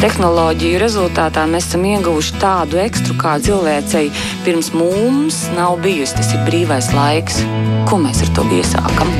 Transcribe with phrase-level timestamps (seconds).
[0.00, 4.06] tehnoloģiju rezultātā mēs esam ieguvuši tādu ekstru, kā cilvēcei
[4.46, 6.16] pirms mums nav bijusi.
[6.16, 7.42] Tas ir brīvais laiks.
[7.90, 9.12] Ko mēs ar to iesākam?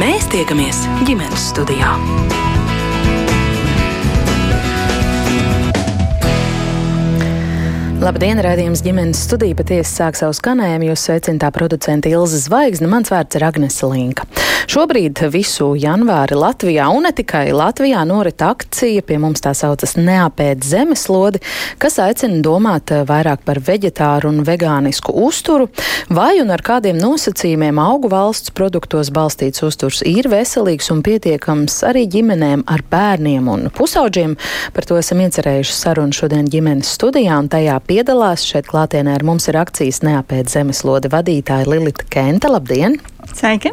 [0.00, 1.94] Mēs tiekamies ģimenes studijā.
[8.00, 10.86] Labdien, rādījums ģimenes studija patiesi sāk savu skanējumu.
[10.88, 14.24] Jūs sveicināta producenta Ilza Zvaigzne, mans vārds ir Agnese Linka.
[14.70, 20.62] Šobrīd visu janvāri Latvijā un ne tikai Latvijā norit akcija, pie mums tā saucas Neapēd
[20.64, 21.42] zemeslodi,
[21.82, 25.66] kas aicina domāt vairāk par veģetāru un vegānisku uzturu,
[26.08, 32.06] vai un ar kādiem nosacījumiem augu valsts produktos balstīts uzturs ir veselīgs un pietiekams arī
[32.16, 34.38] ģimenēm ar bērniem un pusauģiem.
[34.72, 38.44] Par to esam iecerējuši sarunu šodien ģimenes studijā un tajā piedalās.
[38.46, 42.50] Šeit klātienē ar mums ir akcijas neapēd zemeslode vadītāja Lilita Kenta.
[42.52, 42.98] Labdien!
[43.34, 43.72] Sveiki!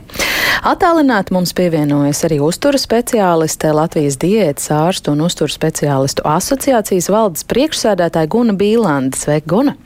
[0.68, 8.32] Attālināti mums pievienojas arī uzturu speciāliste Latvijas diētas ārstu un uzturu speciālistu asociācijas valdes priekšsēdētāja
[8.34, 9.18] Guna Bīlanda.
[9.18, 9.78] Sveika, Guna!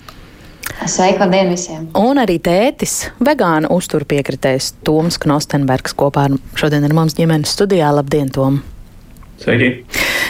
[0.87, 1.87] Sveika, labdien visiem!
[1.99, 7.91] Un arī tētis, vegāna uzturu piekritējs Toms Knostenbergs kopā ar šodien ar mums ģimenes studijā.
[7.99, 8.61] Labdien, Tom!
[9.41, 9.69] Sveiki!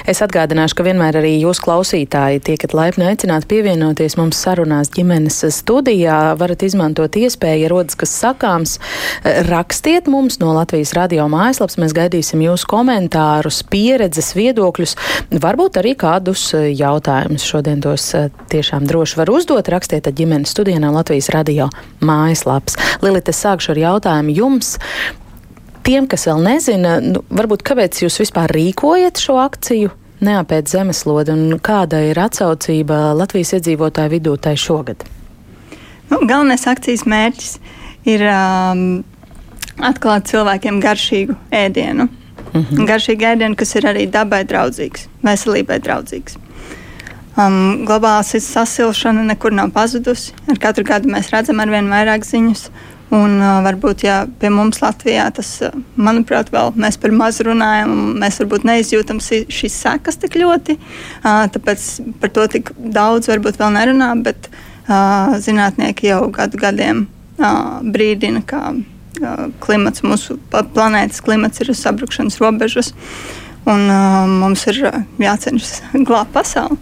[0.09, 6.34] Es atgādināšu, ka vienmēr arī jūs klausītāji tiekat laipni aicināti pievienoties mums sarunās ģimenes studijā.
[6.40, 8.78] Varat izmantot iespēju, ja rodas kas sakāms,
[9.50, 11.78] rakstiet mums no Latvijas radio mājaslaps.
[11.84, 14.98] Mēs gaidīsim jūsu komentārus, pieredzes, viedokļus,
[15.44, 17.46] varbūt arī kādus jautājumus.
[17.46, 18.09] Šodien tos
[18.52, 19.70] tiešām droši var uzdot.
[19.75, 21.70] Rakstiet ģimenes studijā no Latvijas radio
[22.02, 22.80] mājaslaps.
[23.06, 24.80] Lilita, es sākšu ar jautājumu jums
[25.86, 29.92] tiem, kas vēl nezina, nu, varbūt kāpēc jūs vispār rīkojat šo akciju?
[30.22, 35.02] Neapēc zemeslode un kāda ir atsaucība Latvijas iedzīvotāju vidū tai šogad?
[36.12, 37.56] Nu, galvenais akcijas mērķis
[38.12, 38.84] ir um,
[39.82, 42.08] atklāt cilvēkiem garšīgu ēdienu.
[42.52, 42.86] Mm -hmm.
[42.88, 46.38] Garšīgu ēdienu, kas ir arī dabai draudzīgs, veselībai draudzīgs.
[47.40, 50.34] Um, globālā sasilšana nekur nav pazudusi.
[50.52, 52.70] Ar katru gadu mēs redzam ar vien vairāk ziņas
[53.11, 57.91] Un, uh, varbūt jā, pie mums Latvijā tas, uh, manuprāt, vēl mēs par maz runājam,
[57.91, 60.77] un mēs varbūt neizjūtam si, šīs sekas tik ļoti.
[61.19, 61.88] Uh, tāpēc
[62.22, 68.45] par to tik daudz varbūt vēl nerunā, bet uh, zinātnieki jau gadu gadiem uh, brīdina,
[68.47, 72.93] ka uh, klimats, mūsu planētas klimats ir uz sabrukšanas robežas,
[73.67, 76.79] un uh, mums ir uh, jācenšas glābt pasauli.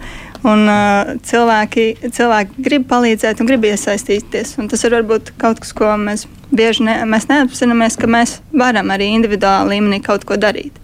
[0.48, 1.86] Un, uh, cilvēki,
[2.16, 4.56] cilvēki grib palīdzēt un grib iesaistīties.
[4.62, 6.24] Un tas ir varbūt kaut kas, ko mēs
[6.56, 10.80] bieži ne, mēs neapzināmies, ka mēs varam arī individuāli līmenī kaut ko darīt.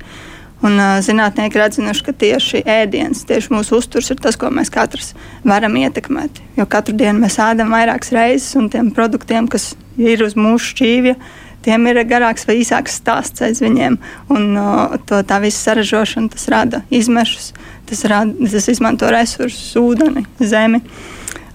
[0.65, 4.73] Un, uh, zinātnieki ir atzinuši, ka tieši ēdiens, tieši mūsu uzturs ir tas, ko mēs
[4.73, 5.13] katrs
[5.47, 6.43] varam ietekmēt.
[6.59, 11.15] Jo katru dienu mēs ēdam vairākas reizes, un tiem produktiem, kas ir uz mūsu šķīvja,
[11.65, 13.97] tiem ir garāks vai īsāks stāsts aiz viņiem.
[14.29, 17.53] Un, uh, to, tā visa saražošana tas rada izmešus
[17.89, 20.81] tas, rāda, tas izmanto resursus, ūdeni, zemi.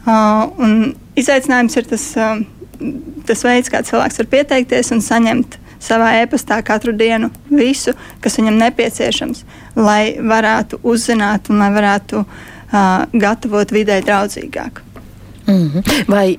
[0.08, 2.42] Uh, izaicinājums ir tas, uh,
[3.28, 8.58] tas veids, kā cilvēks var pieteikties un saņemt savā e-pastā katru dienu visu, kas viņam
[8.60, 9.44] nepieciešams,
[9.80, 12.78] lai varētu uzzināt un lai varētu uh,
[13.12, 14.82] gatavot vidē draudzīgāk.
[15.46, 16.04] Mm -hmm.
[16.08, 16.38] Vai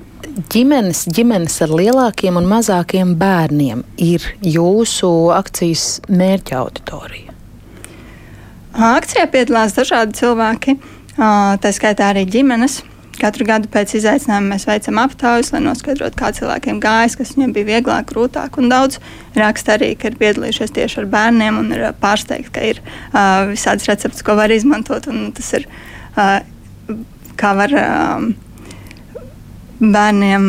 [0.52, 7.34] ģimenes, ģimenes ar lielākiem un mazākiem bērniem ir jūsu akcijas mērķa auditorija?
[8.72, 10.78] Akcijā piedalās dažādi cilvēki,
[11.16, 12.80] tā skaitā arī ģimenes.
[13.12, 17.68] Katru gadu pēc izaicinājuma mēs veicam aptaujas, lai noskaidrotu, kā cilvēkiem gājas, kas viņiem bija
[17.68, 18.56] vieglāk, grūtāk.
[18.72, 19.02] Daudz
[19.36, 23.84] raksta arī, ka ir piedalījušies tieši ar bērniem un ir pārsteigti, ka ir uh, visādas
[23.90, 25.10] receptes, ko var izmantot.
[25.36, 26.40] Tas ir uh,
[27.36, 28.32] kā var uh,
[29.82, 30.48] bērniem.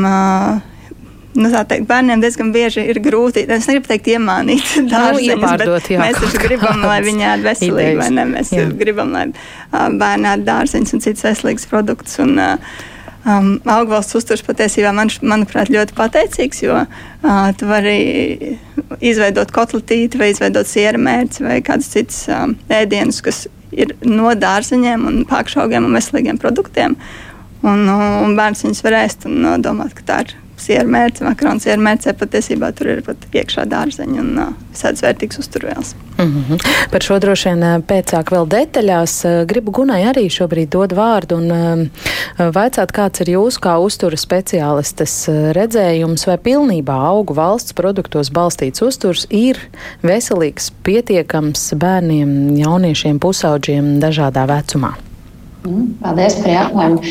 [1.33, 3.47] Nu, teikt, bērniem diezgan bieži ir grūti.
[3.49, 7.97] Es negribu teikt, iemānīt dārzeņus, nu, bet jā, mēs taču gribam, lai viņi ēd veselīgi,
[7.97, 8.25] vai ne?
[8.35, 8.67] Mēs jā.
[8.77, 9.27] gribam, lai
[9.73, 12.19] bērni ēd dārzeņus un citas veselīgas produktus.
[12.21, 12.38] Un,
[13.23, 18.57] Um, augvalsts uzturs patiesībā man, manuprāt ļoti pateicīgs, jo uh, tu vari
[19.00, 25.07] izveidot kotletīti vai izveidot siera mērci vai kādus citus um, ēdienus, kas ir no dārzeņiem
[25.07, 26.97] un pakšaugiem un veselīgiem produktiem.
[27.63, 30.33] Un, un bērns viņus var ēst un uh, domāt, ka tā ir
[30.63, 35.94] siermērce, makaronu siermērcē patiesībā tur ir pat iekšā dārzeņi un uh, visādas vērtīgas uzturvielas.
[36.18, 36.65] Mm -hmm.
[36.92, 39.13] Par šo droši vien pēcāk vēl detaļās.
[39.50, 41.89] Gribu Gunai arī šobrīd dod vārdu un
[42.38, 45.27] vaicāt, kāds ir jūsu kā uztura speciālistes
[45.57, 49.57] redzējums, vai pilnībā augu valsts produktos balstīts uzturs ir
[50.04, 54.94] veselīgs, pietiekams bērniem, jauniešiem, pusauģiem dažādā vecumā.
[55.66, 57.01] Mm, paldies par jautājumu.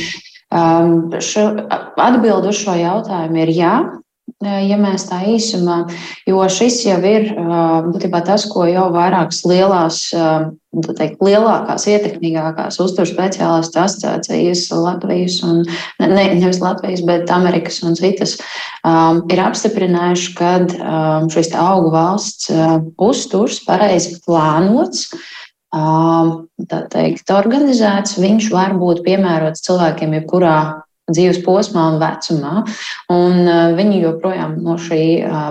[0.52, 1.46] Um, šo,
[1.96, 3.74] atbildu uz šo jautājumu ir jā.
[4.42, 5.76] ja mēs tā īsumā,
[6.26, 7.28] jo šis jau ir
[7.88, 9.98] būtībā tas, ko jau vairākas lielās,
[10.98, 15.62] teikt, lielākās, ietekmīgākās uzturu speciālistu asociācijas Latvijas un
[16.02, 18.38] ne, nevis Latvijas, bet Amerikas un citas
[18.82, 25.08] um, ir apstiprinājuši, ka um, šis augu valsts uh, uzturs pareizi plānots.
[25.12, 25.41] Um,
[25.72, 30.56] tā teikt, organizēts, viņš var būt piemērots cilvēkiem jebkurā
[31.10, 32.62] dzīves posmā un vecumā.
[33.12, 35.02] Un viņi joprojām no šī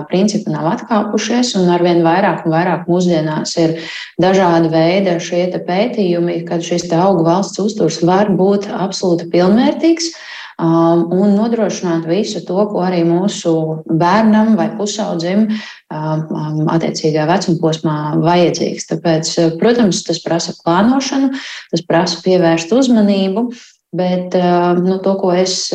[0.08, 3.76] principa nav atkāpušies, un arvien vairāk un vairāk mūsdienās ir
[4.22, 10.12] dažādi veidi šie pētījumi, kad šis augu valsts uzturs var būt absolūti pilnvērtīgs.
[10.62, 13.52] Um, un nodrošināt visu to, ko arī mūsu
[13.88, 18.86] bērnam vai pusaudzim um, attiecīgā vecuma posmā vajadzīgs.
[18.92, 21.32] Tāpēc, uh, protams, tas prasa plānošanu,
[21.74, 23.48] tas prasa pievērst uzmanību,
[23.92, 24.32] Bet
[24.80, 25.66] nu, to, ko es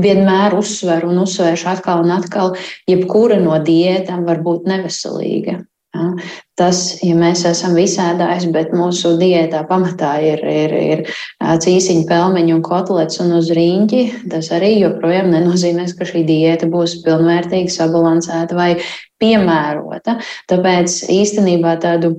[0.00, 2.54] vienmēr uzsveru un uzsvēršu atkal un atkal,
[2.88, 5.58] jebkura no diētām var būt neveselīga.
[6.00, 6.30] Ja?
[6.60, 11.04] Tas, ja mēs esam visādājis, bet mūsu diētā pamatā ir, ir, ir
[11.40, 14.02] cīsiņa, pelmeņa un kotlets un uz rīņķi,
[14.32, 18.74] tas arī joprojām nenozīmē, ka šī diēta būs pilnvērtīga, sabalansēta vai
[19.20, 20.18] piemērota.
[20.50, 22.14] Tāpēc īstenībā tādu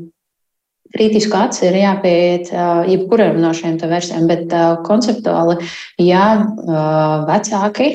[0.92, 2.52] kritisku aci ir jāpieiet
[2.92, 4.52] jebkuram no šiem versijām, bet
[4.88, 5.62] konceptuāli,
[6.04, 6.26] ja
[7.30, 7.92] vecāki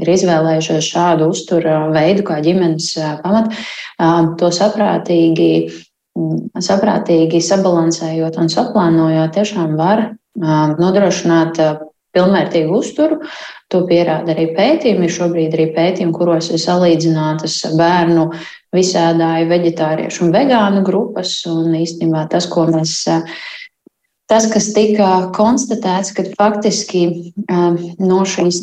[0.00, 2.92] ir izvēlējušies šādu uzturu veidu, kā ģimenes
[3.24, 3.54] pamat,
[4.40, 5.50] to saprātīgi,
[6.60, 10.08] saprātīgi sabalansējot un saplānojot, tiešām var
[10.80, 11.60] nodrošināt
[12.14, 13.20] pilnvērtīgu uzturu.
[13.70, 15.06] To pierāda arī pētījumi.
[15.06, 18.30] Ir šobrīd arī pētījumi, kuros ir salīdzinātas bērnu
[18.74, 21.36] visādāju veģetāriešu un vegānu grupas.
[21.50, 22.96] Un īstenībā tas, ko mēs.
[24.30, 27.32] Tas, kas tika konstatēts, ka faktiski
[27.98, 28.62] no šīs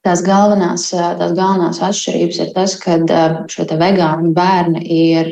[0.00, 2.94] Tās galvenās, tās galvenās atšķirības ir tas, ka
[3.52, 5.28] šie vegāni bērni ir,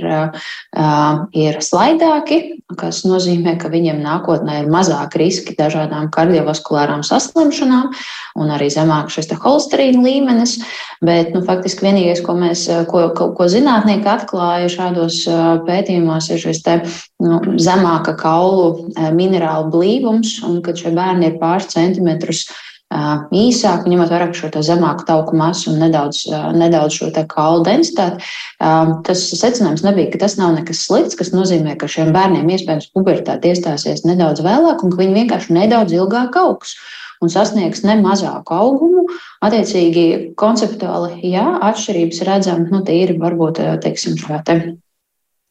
[1.41, 2.39] ir slaidāki,
[2.77, 7.95] kas nozīmē, ka viņiem nākotnē ir mazāk riski dažādām kardiovaskulārām saslimšanām
[8.37, 10.59] un arī zemāk šis holesterīna līmenis.
[11.01, 15.23] Bet nu, faktiski vienīgais, ko, mēs, ko, ko, ko zinātnieki atklāja šādos
[15.65, 16.81] pētījumos, ir šis te,
[17.25, 22.51] nu, zemāka kaulu minerālu blīvums, un kad šie bērni ir pāris centimetrus
[22.89, 26.25] īsāk, ņemot vērā šo zemāku tauku masu un nedaudz,
[26.57, 28.25] nedaudz šo kaulu densitāti.
[28.59, 33.53] Tas secinājums nebija, ka tas nav nekas slikts, kas nozīmē, ka šiem bērniem iespējams pubertāte
[33.53, 36.79] iestāsies nedaudz vēlāk un ka viņi vienkārši nedaudz ilgāk augs
[37.21, 39.07] un sasniegs ne mazāku augumu.
[39.45, 44.59] Attiecīgi, konceptuāli, jā, atšķirības redzam, nu, tīri varbūt, teiksim, šajā te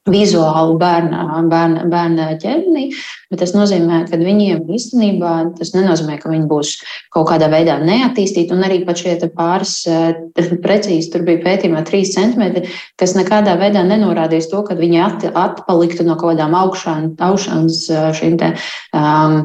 [0.08, 2.88] vizuālu bērna, bērna, bērna ķermenī,
[3.32, 6.74] bet tas nozīmē, ka viņiem īstenībā tas nenozīmē, ka viņi būs
[7.14, 8.56] kaut kādā veidā neattīstīti.
[8.56, 10.18] Un arī pat šie pāris eh,
[10.66, 12.66] precīzi tur bija pētījumā 3 centimetri,
[13.00, 18.10] kas nekādā veidā nenorādīs to, ka viņi at, atpaliktu no kaut kādām augšām, augšanas eh,
[18.18, 18.56] šīm te.
[18.96, 19.44] Um,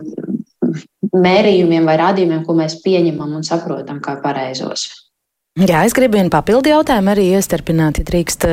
[1.12, 5.01] Mērījumiem vai rādījumiem, ko mēs pieņemam un saprotam kā pareizos.
[5.60, 8.46] Jā, es gribu vienu papildu jautājumu arī iestarpināt, ja drīkst.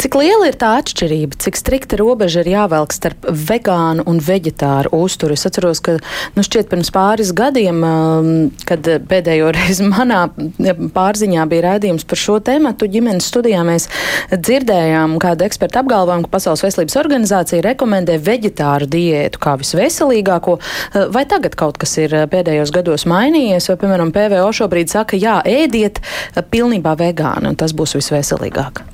[0.00, 5.36] Cik liela ir tā atšķirība, cik strikta robeža ir jāvelk starp vegānu un veģetāru uzturu?
[5.36, 5.98] Es atceros, ka
[6.32, 8.30] nu, šķiet pirms pāris gadiem, um,
[8.64, 10.22] kad pēdējo reizi manā
[10.96, 13.90] pārziņā bija raidījums par šo tēmatu, ģimenes studijā mēs
[14.32, 20.56] dzirdējām kādu ekspertu apgalvojumu, ka Pasaules veselības organizācija rekomendē veģetāru diētu kā visveselīgāko.
[21.12, 26.00] Vai tagad kaut kas ir pēdējos gados mainījies, vai, piemēram, PVO šobrīd saka, jā, ēdiet
[26.52, 28.84] pilnībā vegāni, un tas būs visveselīgāk.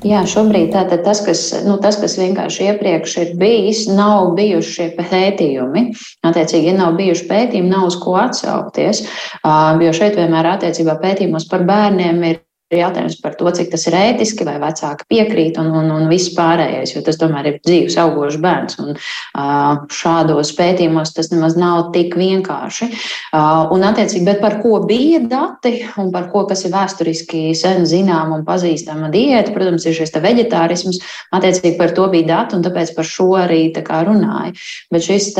[0.00, 4.86] Jā, šobrīd tātad tas, kas, nu, tas, kas vienkārši iepriekš ir bijis, nav bijuši šie
[4.96, 5.82] pētījumi.
[6.24, 9.02] Attiecīgi, ja nav bijuši pētījumi, nav uz ko atsaukties.
[9.44, 12.40] Jo šeit vienmēr attiecībā pētījumos par bērniem ir
[12.78, 16.94] jautājums par to, cik tas ir ētiski, vai vecāki piekrīt un, un, un viss pārējais,
[16.94, 18.78] jo tas tomēr ir dzīves augošs bērns.
[18.82, 22.90] Un, uh, šādos pētījumos tas nemaz nav tik vienkārši.
[23.34, 27.86] Uh, un, attiecīgi, bet par ko bija dati un par ko, kas ir vēsturiski sen
[27.88, 31.00] zinām un pazīstama diēta, protams, ir šis veģetārisms.
[31.34, 34.54] Attiecīgi par to bija dati un tāpēc par šo arī runāja.
[34.92, 35.32] Bet šis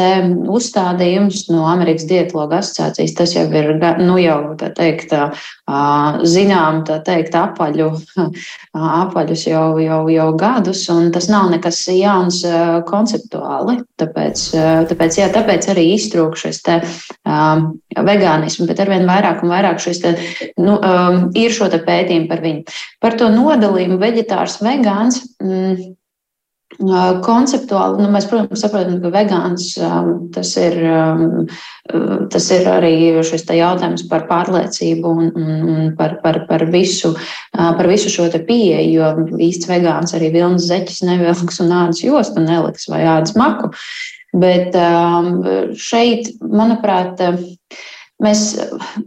[0.51, 3.73] uzstādījums no Amerikas Dietologa asociācijas, tas jau ir,
[4.03, 5.15] nu jau tā teikt,
[6.27, 7.89] zinām, tā teikt, apaļu,
[8.75, 12.43] apaļus jau, jau, jau gadus, un tas nav nekas jauns
[12.89, 13.81] konceptuāli.
[14.01, 14.45] Tāpēc,
[14.91, 16.81] tāpēc, jā, tāpēc arī iztrūk šis te,
[17.29, 20.15] um, vegānismu, bet arvien vairāk un vairāk šis te,
[20.61, 22.77] nu, um, ir šo te pētījumu par viņu.
[23.03, 25.23] Par to nodalījumu veģetārs, vegāns.
[25.43, 25.95] Mm,
[26.81, 29.67] Konceptuāli, nu, mēs, protams, saprotam, ka vegāns
[30.33, 30.79] tas ir,
[32.33, 32.93] tas ir arī
[33.27, 37.13] šis jautājums par pārliecību un, un par, par, par, visu,
[37.53, 39.11] par visu šo pieeju, jo
[39.51, 43.75] īsts vegāns arī vilnas zeķis nevilks un ādas jostu neliks vai ādas maku.
[44.33, 44.73] Bet
[45.77, 47.21] šeit, manuprāt,
[48.21, 48.41] Mēs,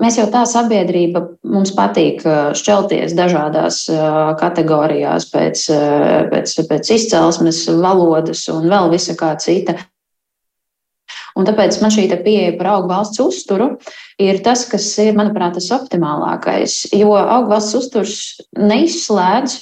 [0.01, 6.93] mēs jau tā sabiedrība, mums patīk uh, šķelties dažādās uh, kategorijās pēc, uh, pēc, pēc
[6.97, 9.77] izcelsmes, valodas un vēl visa kā cita.
[11.37, 13.75] Un tāpēc man šī pieeja par augu valsts uzturu
[14.21, 16.79] ir tas, kas ir, manuprāt, tas optimālākais.
[16.93, 18.17] Jo augu valsts uzturs
[18.57, 19.59] neizslēdz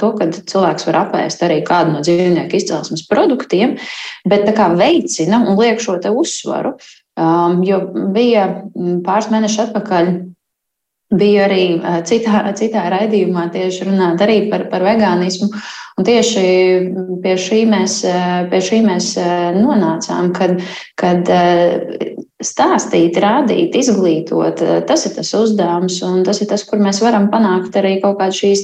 [0.00, 3.76] to, ka cilvēks var apēst arī kādu no dzīvnieku izcelsmes produktiem,
[4.28, 6.76] bet tā kā veicina un liek šo uzsvaru
[7.18, 7.80] Um, jo
[8.14, 10.10] bija mm, pāris mēneši atpakaļ.
[11.18, 15.48] Biju arī uh, citā, citā raidījumā tieši runāt arī par, par vegānismu.
[15.98, 16.44] Un tieši
[17.24, 20.60] pie šī mēs, uh, pie šī mēs uh, nonācām, kad,
[21.00, 21.32] kad
[22.44, 27.74] stāstīt, rādīt, izglītot, tas ir tas uzdevums, un tas ir tas, kur mēs varam panākt
[27.80, 28.62] arī kaut kādas šīs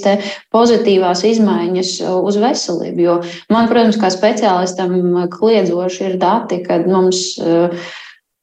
[0.55, 3.03] pozitīvās izmaiņas uz veselību.
[3.03, 3.19] Jo
[3.51, 4.95] man, protams, kā speciālistam,
[5.35, 7.25] kliedzoši ir dati, kad mums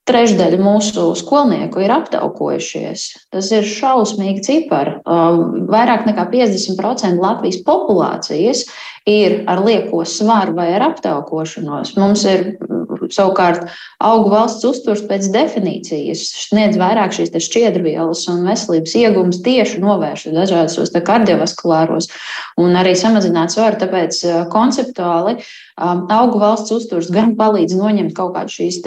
[0.10, 3.04] Trešdaļa mūsu skolnieku ir aptaukojušies.
[3.30, 4.96] Tas ir šausmīgi cipari.
[5.06, 8.64] Um, vairāk nekā 50% Latvijas populācijas
[9.06, 11.94] ir ar lieko svaru vai ar aptaukošanos.
[12.02, 13.68] Mums ir mm, savukārt
[14.02, 20.96] augu valsts uzturs pēc definīcijas sniedz vairāk šīs šķiedrvielas un veselības iegūmus tieši novērst dažādus
[20.98, 22.10] kardiovaskulāros
[22.58, 23.78] un arī samazināt svaru.
[23.86, 28.82] Tāpēc uh, konceptuāli um, augu valsts uzturs gan palīdz noņemt kaut kādu šīs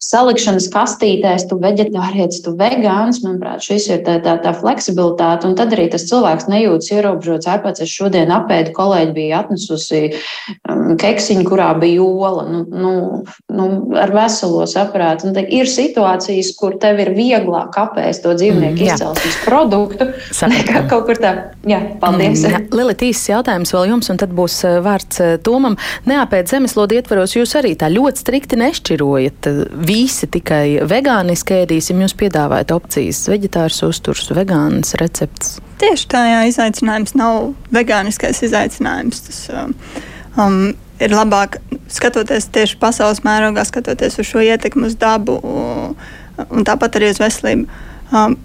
[0.00, 3.20] salikšanas kastītēs, tu vegetārietis, tu vegāns.
[3.24, 5.48] Manuprāt, šis ir tā, tā, tā fleksibilitāte.
[5.48, 7.48] Un tad arī tas cilvēks nejūtas ierobežots.
[7.60, 10.00] Pats es šodien apēdu, kolēģi bija atnesusi
[10.70, 12.46] um, keksiņu, kurā bija jola.
[12.48, 12.92] Nu, nu,
[13.52, 13.66] nu,
[14.00, 15.28] ar veselo saprātu.
[15.28, 20.08] Un ir situācijas, kur tev ir vieglāk apēst to dzīvnieku mm, izcelsmes produktu
[20.50, 21.34] nekā kaut kur tā.
[21.68, 22.46] Jā, paldies.
[22.48, 25.76] Mm, Lilita, īsts jautājums vēl jums, un tad būs uh, vārds uh, Tomam.
[26.08, 32.14] Neapēc zemeslodi ietvaros jūs arī tā ļoti strikti nešķirojat uh, visi tikai vegāniski ēdīsim, jūs
[32.20, 35.58] piedāvājat opcijas veģetārs uzturs, vegāns recepts.
[35.80, 39.22] Tieši tā, jā, izaicinājums nav vegāniskais izaicinājums.
[39.26, 39.74] Tas, um,
[40.36, 40.58] um,
[41.00, 41.58] ir labāk
[41.90, 47.80] skatoties tieši pasaules mērogā, skatoties uz šo ietekmi uz dabu un tāpat arī uz veselību.
[48.10, 48.36] Um,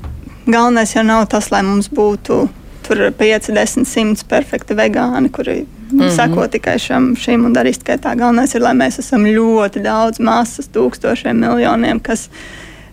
[0.47, 2.45] galvenais jau nav tas, lai mums būtu
[2.87, 6.15] tur 5, 10, 100 perfekti vegāni, kuri mm -hmm.
[6.15, 8.15] sako tikai šam, šim un darīs tikai tā.
[8.17, 12.29] Galvenais ir, lai mēs esam ļoti daudz masas, tūkstošiem miljoniem, kas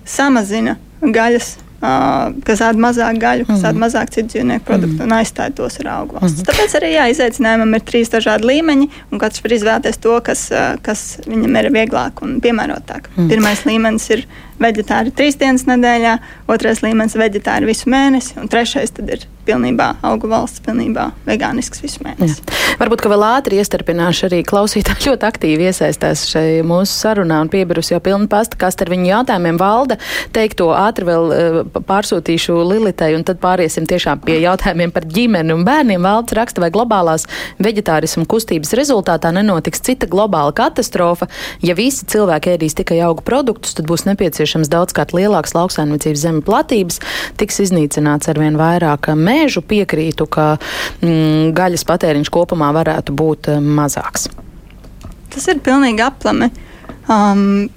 [0.04, 1.56] samazina gaļas
[2.46, 3.82] kas ēd mazāk gaļu, kas ēd mhm.
[3.82, 5.06] mazāk citu dzīvnieku produktu mm.
[5.08, 6.44] un aizstāj tos ar augu valsts.
[6.44, 6.48] Mm.
[6.50, 10.44] Tāpēc arī jā, izaicinājumam ir trīs dažādi līmeņi, un katrs var izvēlēties to, kas,
[10.86, 13.10] kas viņam ir vieglāk un piemērotāk.
[13.16, 13.32] Mm.
[13.34, 14.24] Pirmais līmenis ir
[14.62, 16.16] veģetāri trīs dienas nedēļā,
[16.52, 22.42] otrais līmenis veģetāri visu mēnesi, un trešais ir pilnībā augu valsts, pilnībā vegānisks visu mēnesi.
[22.46, 22.76] Jā.
[22.78, 27.94] Varbūt, ka vēl ātri iestarpināšu arī klausītāji ļoti aktīvi iesaistās šai mūsu sarunā un piebirusi
[27.96, 29.58] jau pilnu pasta kastu ar viņu jautājumiem.
[29.58, 29.98] Valda
[30.34, 31.34] teikto ātri vēl
[31.88, 36.06] pārsūtīšu Lilitai, un tad pāriesim tiešām pie jautājumiem par ģimeni un bērniem.
[36.06, 37.26] Valds raksta, vai globālās
[37.62, 41.26] veģetārismu kustības rezultātā nenotiks cita globāla katastrofa.
[41.66, 46.42] Ja visi cilvēki ēdīs tikai augu produktus, tad būs nepieciešams nepieciešams daudzkārt lielāks lauksaimniecības zemi
[46.44, 47.00] platības,
[47.36, 49.62] tiks iznīcināts arvien vairāk mēžu.
[49.62, 50.58] Piekrītu, ka
[51.02, 54.28] mm, gaļas patēriņš kopumā varētu būt eh, mazāks.
[55.32, 56.50] Tas ir pilnīgi aplami.
[57.08, 57.70] Um,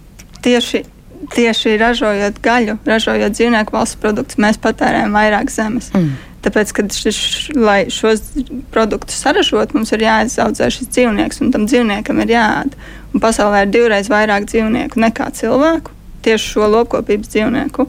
[0.43, 0.85] tieši
[1.31, 5.87] tieši ražojot gaļu, ražojot dzīvnieku valsts produktus, mēs patērējam vairāk zemes.
[5.95, 6.11] Mm.
[6.45, 7.17] Tāpēc, kad šis,
[7.57, 8.21] lai šos
[8.69, 12.77] produktus saražot, mums ir jāizaudzē šis dzīvnieks, un tam dzīvniekam ir jāēd.
[13.15, 17.87] Un pasaulē ir divreiz vairāk dzīvnieku nekā cilvēku tieši šo lopkopības dzīvnieku.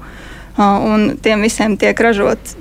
[0.57, 2.55] Un tiem visiem tiek ražot,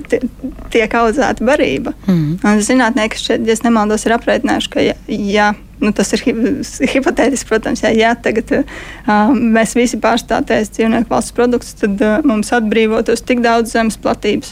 [0.74, 1.94] tiek audzēta barība.
[2.10, 2.58] Mm.
[2.66, 6.26] Zinātnieki šeit, ja nemaldos, ir aprēķinājuši, ka, ja, ja nu, tas ir
[6.96, 12.52] hipotētiski, protams, ja, ja tagad uh, mēs visi pārstāties dzīvnieku valsts produktus, tad uh, mums
[12.56, 14.52] atbrīvotos tik daudz zemes platības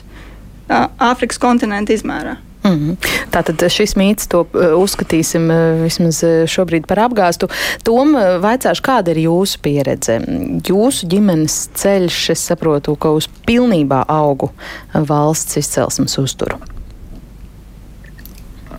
[0.70, 2.40] uh, Āfrikas kontinenta izmērā.
[2.40, 2.98] Mm -hmm.
[3.32, 7.50] Tātad šis mīts to uh, uzskatīsim uh, vismaz uh, šobrīd par apgāstu.
[7.84, 10.20] Tom, vaicāšu, kāda ir jūsu pieredze?
[10.68, 14.52] Jūsu ģimenes ceļš, es saprotu, ka uz pilnībā augu
[14.94, 16.60] valsts izcelsmes uzturu.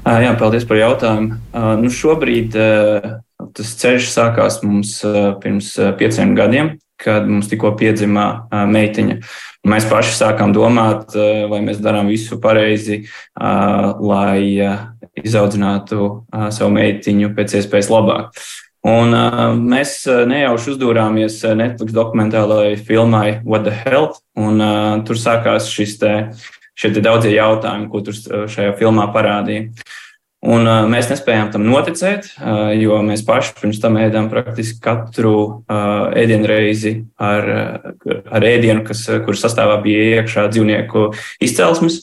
[0.05, 1.39] Jā, paldies par jautājumu.
[1.81, 2.53] Nu, šobrīd
[3.57, 4.99] tas ceļš sākās mums
[5.41, 9.21] pirms pieciem gadiem, kad mums tikko piedzima meitiņa.
[9.69, 11.15] Mēs paši sākām domāt,
[11.51, 13.05] vai mēs darām visu pareizi,
[13.37, 14.41] lai
[15.25, 16.11] izaudzinātu
[16.53, 18.45] savu meitiņu pēc iespējas labāk.
[18.85, 25.71] Un, uh, mēs nejauši uzdūrāmies Netflix dokumentālajai filmai What the Hell, un uh, tur sākās
[25.73, 26.11] šis te,
[26.77, 28.19] šie te daudzie jautājumi, ko tur
[28.53, 29.71] šajā filmā parādīja.
[30.45, 35.33] Un, uh, mēs nespējām tam noticēt, uh, jo mēs paši pirms tam ēdām praktiski katru
[35.41, 37.49] uh, ēdienreizi ar,
[38.29, 41.07] ar ēdienu, kas, kur sastāvā bija iekšā dzīvnieku
[41.45, 42.03] izcelsmes.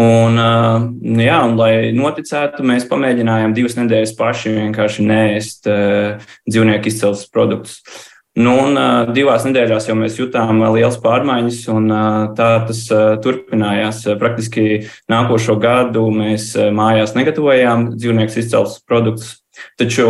[0.00, 0.84] Un, uh,
[1.24, 7.80] jā, un, lai noticētu, mēs pamēģinājām divas nedēļas paši vienkārši nēst uh, dzīvnieku izcelsmes produktus.
[8.40, 8.78] Nu, un,
[9.12, 11.90] divās nedēļās jau mēs jutām liels pārmaiņas, un
[12.38, 12.84] tā tas
[13.24, 14.04] turpinājās.
[14.20, 19.34] Praktiski nākošo gadu mēs mājās negatavojām dzīvnieku izcelsmes produktus,
[19.80, 20.08] taču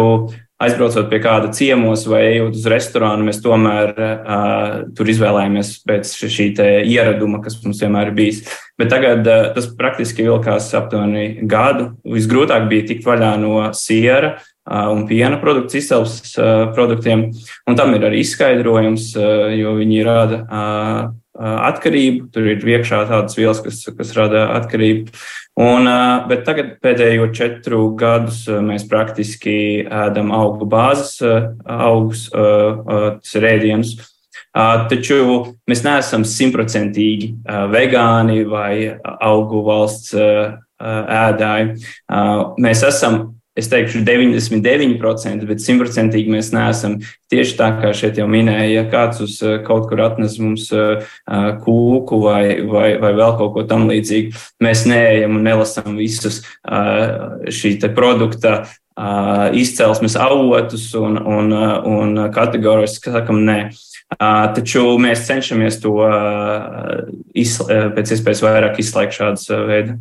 [0.61, 6.51] aizbraucot pie kāda ciemos vai ejot uz restorānu, mēs tomēr uh, tur izvēlējāmies pēc šī
[6.85, 8.43] ieraduma, kas mums vienmēr ir bijis.
[8.81, 11.95] Bet tagad uh, tas praktiski vilkās aptuveni gadu.
[12.05, 14.37] Visgrūtāk bija tikt vaļā no siera
[14.71, 16.37] un piena produktu izcelsmes
[16.77, 17.29] produktiem.
[17.67, 19.13] Un tam ir arī izskaidrojums,
[19.59, 20.45] jo viņi rada
[21.41, 22.29] atkarību.
[22.35, 25.15] Tur ir iekšā tādas vielas, kas, kas rada atkarību.
[25.61, 25.89] Un,
[26.31, 31.19] bet tagad pēdējo četru gadus mēs praktiski ēdam augu bāzes,
[31.67, 33.97] augus, tas ir ēdienus.
[34.51, 35.19] Taču
[35.71, 37.35] mēs neesam simtprocentīgi
[37.71, 40.15] vegāni vai augu valsts
[40.81, 41.77] ēdāji.
[42.63, 43.21] Mēs esam
[43.61, 46.99] es teikšu, 99%, bet simtprocentīgi mēs neesam.
[47.31, 51.05] Tieši tā kā šeit jau minēja, ja kāds uz eh, kaut kur atnes mums eh,
[51.05, 56.41] eh, kūku vai, vai, vai vēl kaut ko tam līdzīgu, mēs neejam un nelasām visus
[56.61, 58.65] šī produkta
[59.57, 61.55] izcelsmes avotus un, un,
[61.89, 63.61] un kategorijas, kas sakam, nē.
[64.19, 65.95] Taču mēs cenšamies to
[67.39, 69.97] izla, pēc iespējas vairāk izslēgt šādas veida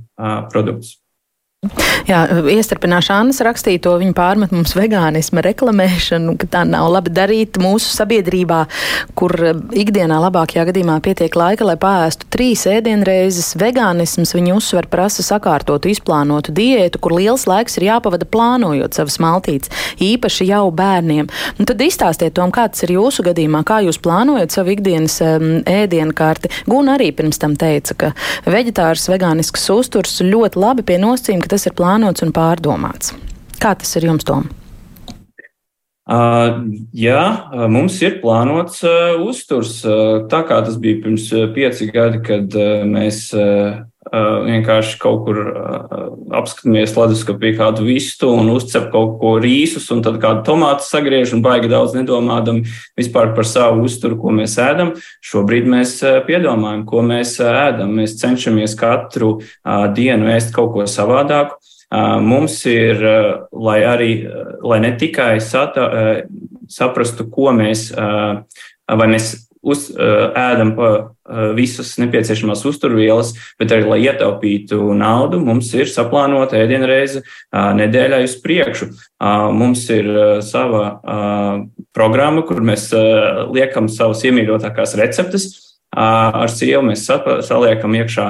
[0.49, 0.97] produktus.
[2.07, 7.91] Jā, iestarpināšu Annas rakstīto, viņa pārmet mums vegānisma reklamēšanu, ka tā nav labi darīt mūsu
[7.91, 8.61] sabiedrībā,
[9.19, 9.35] kur
[9.75, 13.57] ikdienā labākajā gadījumā pietiek laika, lai pārēstu trīs ēdienreizes.
[13.59, 19.69] Vegānisms viņa uzsver prasa sakārtotu, izplānotu diētu, kur liels laiks ir jāpavada plānojot savas maltītes,
[19.99, 21.27] īpaši jau bērniem.
[21.59, 26.53] Un tad izstāstiet tom, kāds ir jūsu gadījumā, kā jūs plānojat savu ikdienas um, ēdienkarti.
[26.71, 28.15] Guna arī pirms tam teica, ka
[28.47, 33.15] veģetārs, vegānisks uzturs ļoti labi pie nosacījuma, ka tas ir plānots un pārdomāts.
[33.57, 34.45] Kā tas ir jums, Tom?
[36.09, 36.61] Uh,
[36.93, 37.21] jā,
[37.69, 39.79] mums ir plānots uh, uzturs.
[39.85, 42.53] Uh, tā kā tas bija pirms pieci gadi, kad
[42.89, 43.31] mēs
[44.11, 45.39] vienkārši kaut kur
[46.39, 51.43] apskatāmies leduskapī kādu vistu un uzcep kaut ko rīsus, un tad kādu tomātu sagriež un
[51.45, 52.63] baigi daudz nedomādam
[52.99, 54.93] vispār par savu uzturu, ko mēs ēdam.
[55.25, 57.95] Šobrīd mēs piedomājam, ko mēs ēdam.
[57.99, 59.39] Mēs cenšamies katru
[59.95, 61.59] dienu ēst kaut ko savādāku.
[62.21, 63.01] Mums ir,
[63.49, 64.11] lai arī,
[64.61, 65.89] lai ne tikai sata,
[66.69, 70.89] saprastu, ko mēs, vai mēs uz, ēdam pa
[71.57, 77.21] visas nepieciešamās uzturvielas, bet arī, lai ietaupītu naudu, mums ir saplānota ēdienreize
[77.53, 78.89] nedēļai uz priekšu.
[79.55, 80.09] Mums ir
[80.45, 80.83] sava
[81.95, 82.89] programma, kur mēs
[83.53, 85.49] liekam savas iemīļotākās receptes.
[85.89, 87.07] Ar sievu mēs
[87.47, 88.27] saliekam iekšā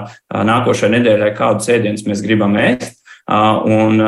[0.47, 2.95] nākošajai nedēļai, kādus ēdienus mēs gribam ēst.
[3.29, 3.99] Un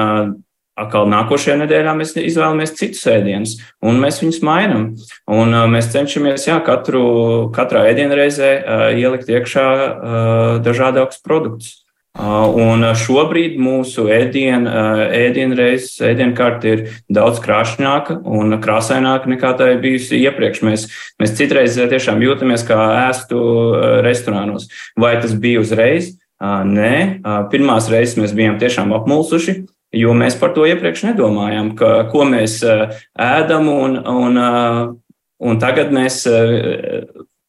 [0.79, 4.87] atkal nākošajā nedēļā mēs izvēlamies citus ēdienus, un mēs viņus mainām.
[5.31, 7.03] Un mēs cenšamies jā, katru,
[7.55, 8.51] katrā ēdienreizē
[8.95, 9.67] ielikt iekšā
[10.65, 11.77] dažādākus produktus.
[12.19, 14.67] Un šobrīd mūsu ēdienu,
[15.15, 20.59] ēdienreizes, ēdienkarte ir daudz krāšņāka un krāsaināka nekā tā ir bijusi iepriekš.
[20.67, 20.83] Mēs,
[21.23, 23.39] mēs citreiz tiešām jūtamies kā ēstu
[24.03, 24.67] restorānos.
[24.99, 26.17] Vai tas bija uzreiz?
[26.41, 27.21] Nē,
[27.53, 29.61] pirmās reizes mēs bijām tiešām apmulsuši,
[29.95, 34.39] jo mēs par to iepriekš nedomājām, ka, ko mēs ēdam, un, un,
[35.41, 36.23] un tagad mēs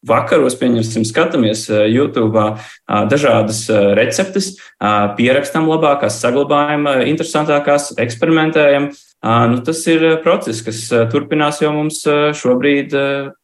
[0.09, 2.43] vakaros, pieņemsim, skatāmies YouTube
[3.11, 3.65] dažādas
[3.99, 4.57] receptes,
[5.19, 8.91] pierakstam labākās, saglabājam interesantākās, eksperimentējam.
[9.23, 10.81] Nu, tas ir process, kas
[11.13, 12.01] turpinās jau mums
[12.35, 12.91] šobrīd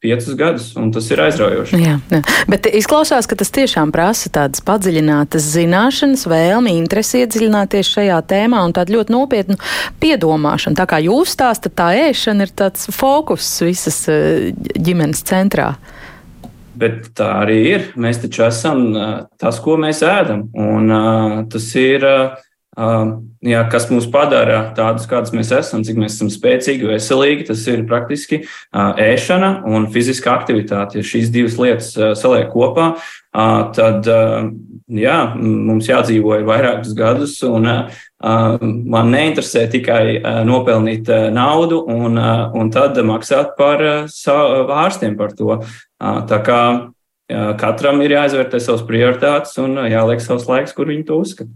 [0.02, 1.78] piecus gadus, un tas ir aizraujoši.
[1.78, 2.18] Jā, jā.
[2.50, 8.74] Bet izklausās, ka tas tiešām prasa tādas padziļinātas zināšanas, vēlmi, interesi iedziļināties šajā tēmā un
[8.74, 9.58] tādu ļoti nopietnu
[10.02, 10.80] piedomāšanu.
[10.82, 15.76] Tā kā jūs stāstat, tā ēšana ir tāds fokus visas ģimenes centrā.
[16.78, 17.86] Bet tā arī ir.
[17.98, 18.84] Mēs taču esam
[19.38, 20.48] tas, ko mēs ēdam.
[20.58, 20.90] Un
[21.54, 22.02] tas ir,
[22.78, 27.46] jā, kas mūs padara tādus, kādus mēs esam, cik mēs esam spēcīgi, veselīgi.
[27.50, 31.00] Tas ir praktiski ēšana un fiziska aktivitāte.
[31.00, 32.92] Ja šīs divas lietas saliek kopā,
[33.76, 37.68] tad jā, mums jādzīvo vairākus gadus, un
[38.18, 40.02] man neinteresē tikai
[40.48, 45.60] nopelnīt naudu un, un tad maksāt par ārstiem par to.
[45.98, 46.62] Tā kā
[47.60, 51.52] katram ir jāizvērtē savas prioritātes un jāliek savs laiks, kur viņi to uzskata.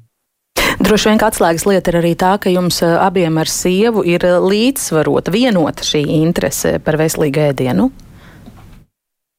[0.83, 5.85] Droši vien atslēgas lieta ir arī tā, ka jums abiem ar sievu ir līdzsvarota, vienota
[5.87, 7.87] šī interese par veselīgu ēdienu.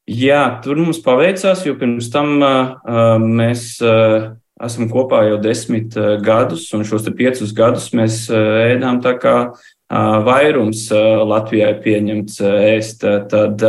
[0.08, 6.16] Jā, tur mums paveicās, jo pirms tam uh, mēs uh, esam kopā jau desmit uh,
[6.24, 10.86] gadus, un šos piecus gadus mēs uh, ēdām tā kā uh, vairums
[11.28, 13.04] Latvijā ir pieņemts ēst.
[13.32, 13.68] Tad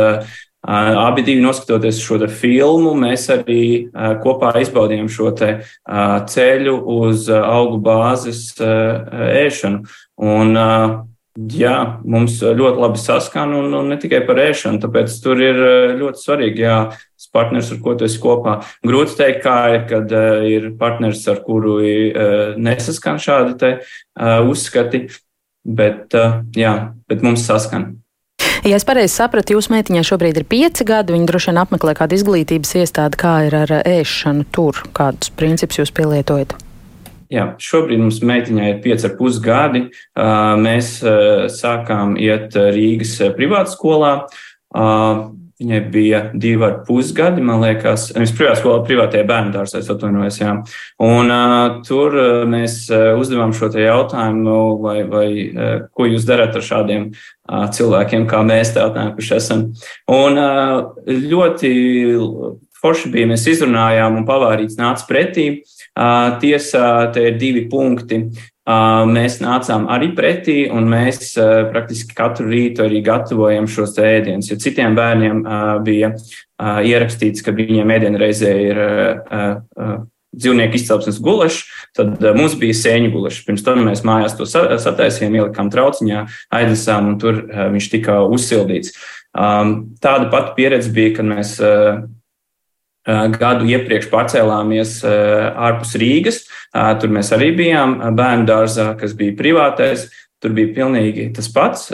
[0.65, 3.65] Abi divi noskatoties šo filmu, mēs arī
[4.23, 5.29] kopā izbaudījām šo
[6.33, 9.83] ceļu uz augu bāzes ēšanu.
[10.25, 10.57] Un
[11.35, 15.57] Jā, mums ļoti labi saskan un, un ne tikai par ēšanu, tāpēc tur ir
[15.99, 16.77] ļoti svarīgi, jā,
[17.35, 18.55] partners, ar ko tu esi kopā.
[18.87, 24.39] Grūti teikt, kā ir, kad uh, ir partners, ar kuru uh, nesaskan šādi te uh,
[24.47, 25.05] uzskati,
[25.67, 26.75] bet, uh, jā,
[27.11, 27.91] bet mums saskan.
[28.65, 32.17] Ja es pareizi sapratu, jūsu meitiņai šobrīd ir pieci gadi, viņa droši vien apmeklē kādu
[32.17, 36.55] izglītības iestādi, kā ir ar ēšanu tur, kādus principus jūs pielietojat.
[37.33, 39.81] Jā, šobrīd mums meitiņai ir 5,5 gadi.
[40.61, 40.91] Mēs
[41.55, 44.11] sākām iet Rīgas privātskolā.
[45.55, 49.91] Viņai bija divi ar pus gadi, man liekas, nevis privātā skolā, privātajā bērnu dārzā, es
[49.93, 50.39] atvainojos.
[50.41, 50.57] Jā.
[51.05, 52.17] Un uh, tur
[52.51, 58.43] mēs uzdevām šo jautājumu, vai, vai uh, ko jūs darat ar šādiem uh, cilvēkiem, kā
[58.43, 59.65] mēs te atnākuši esam.
[60.11, 61.71] Un uh, ļoti
[62.85, 65.47] forši bija, mēs izrunājām, un pavārīts nāca pretī.
[66.41, 68.25] Tiesā, te ir divi punkti.
[68.65, 71.35] Mēs nācām arī pretī, un mēs
[71.69, 74.49] praktiski katru rītu arī gatavojam šos ēdienus.
[74.49, 75.43] Jo citiem bērniem
[75.85, 76.15] bija
[76.81, 78.81] ierakstīts, ka viņiem ēdienreizē ir
[80.35, 81.61] dzīvnieku izcelsmes gulašs,
[81.95, 83.45] tad mums bija sēņu gulašs.
[83.45, 86.25] Pirms tam mēs mājās to sataisījām, ielikām trauciņā,
[86.57, 87.45] aiznesām, un tur
[87.77, 88.97] viņš tika uzsildīts.
[89.31, 91.55] Tāda pati pieredze bija, kad mēs
[93.05, 96.43] gadu iepriekš pārcēlāmies eh, ārpus Rīgas.
[96.73, 100.09] Eh, tur mēs arī bijām bērnu dārzā, kas bija privātais.
[100.43, 101.87] Tur bija pilnīgi tas pats.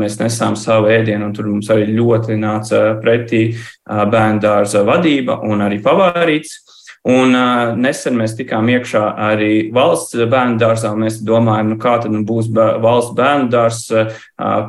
[0.00, 3.42] Mēs nesām savu ēdienu, un tur mums arī ļoti nāca pretī
[3.86, 6.56] bērnu dārza vadība un arī pavārīts.
[7.02, 10.92] Un uh, nesen mēs tikām iekšā arī valsts bērnu dārzā.
[10.94, 14.20] Mēs domājam, nu, kā tad nu, būs valsts bērnu dārzs, uh,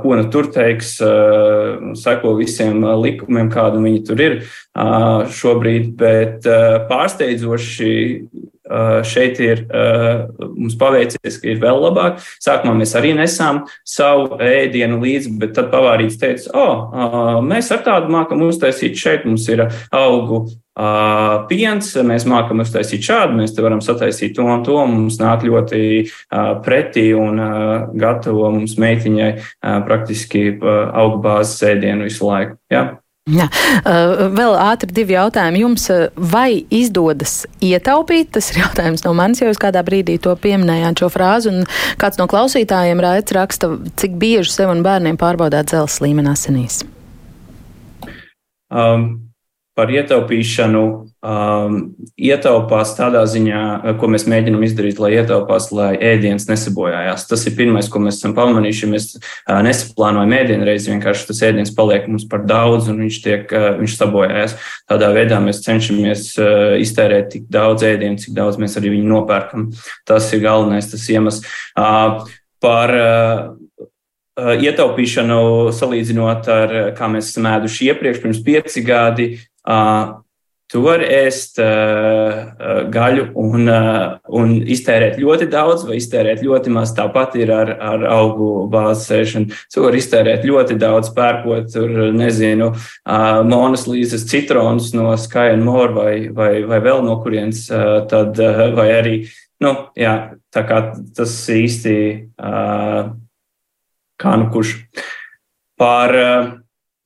[0.01, 5.93] ko nu tur teiks, uh, seko visiem likumiem, kādu viņi tur ir uh, šobrīd.
[5.99, 7.93] Bet uh, pārsteidzoši
[9.03, 9.65] šeit ir
[10.39, 12.21] mums paveicies, ka ir vēl labāk.
[12.41, 17.83] Sākumā mēs arī nesām savu ēdienu līdzi, bet tad pavārīts teica, o, oh, mēs ar
[17.85, 23.61] tādu mākam uztaisīt šeit, mums ir augu Uh, piens, mēs mākam uztaisīt šādu, mēs te
[23.61, 24.79] varam sataisīt to un to.
[24.89, 29.29] Mums nāk ļoti uh, pretī un uh, gatavo mums meitiņai
[29.85, 32.57] praktiski augu bāzes ēdienu visu laiku.
[32.73, 32.83] Ja?
[33.31, 33.45] Jā.
[34.35, 35.85] Vēl ātri divi jautājumi jums.
[36.17, 38.33] Vai izdodas ietaupīt?
[38.35, 41.63] Tas ir jautājums no manis, jo jūs kādā brīdī to pieminējāt šo frāzi, un
[42.01, 46.81] kāds no klausītājiem raids raksta, cik bieži sev un bērniem pārbaudāt dzelzs līmeni asinīs.
[48.73, 49.32] Um,
[49.73, 51.77] par ietaupīšanu um,
[52.13, 53.61] ietaupās tādā ziņā,
[53.97, 57.25] ko mēs mēģinām izdarīt, lai ietaupās, lai ēdiens nesabojājās.
[57.29, 58.89] Tas ir pirmais, ko mēs esam pamanījuši.
[58.91, 63.49] Mēs uh, nesaplānojam ēdienu reizi, vienkārši tas ēdiens paliek mums par daudz un viņš, tiek,
[63.49, 64.55] uh, viņš sabojājās.
[64.91, 69.71] Tādā veidā mēs cenšamies uh, iztērēt tik daudz ēdienu, cik daudz mēs arī viņu nopērkam.
[70.09, 71.41] Tas ir galvenais tas iemesls.
[71.73, 72.21] Uh,
[72.61, 73.49] par uh,
[74.37, 79.52] ietaupīšanu salīdzinot ar, kā mēs esam ēduši iepriekš, pirms pieci gadi, Uh,
[80.73, 86.95] Tu vari ēst uh, gaļu un, uh, un iztērēt ļoti daudz, vai iztērēt ļoti maz.
[86.97, 89.59] Tāpat ir ar, ar augu bāzes sēšanu.
[89.69, 95.67] Tu vari iztērēt ļoti daudz, pērkot, tur, nezinu, uh, monas līdzes citronus no Sky and
[95.67, 99.15] More vai, vai, vai vēl no kurienes, uh, tad, uh, vai arī,
[99.61, 100.15] nu, jā,
[100.49, 100.81] tā kā
[101.13, 101.95] tas īsti
[102.33, 103.13] uh,
[104.17, 104.79] kā nu kurš.
[105.77, 106.51] Par, uh,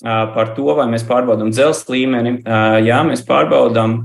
[0.04, 2.34] par to, vai mēs pārbaudām dzelzceļa līmeni.
[2.86, 3.96] Jā, mēs pārbaudām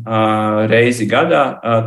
[0.70, 1.42] reizi gadā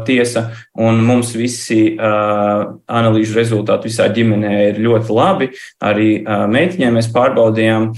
[0.06, 5.50] tiesa, un mums visi analīžu rezultāti visā ģimenē ir ļoti labi.
[5.82, 7.90] Arī meitiņai mēs pārbaudījām,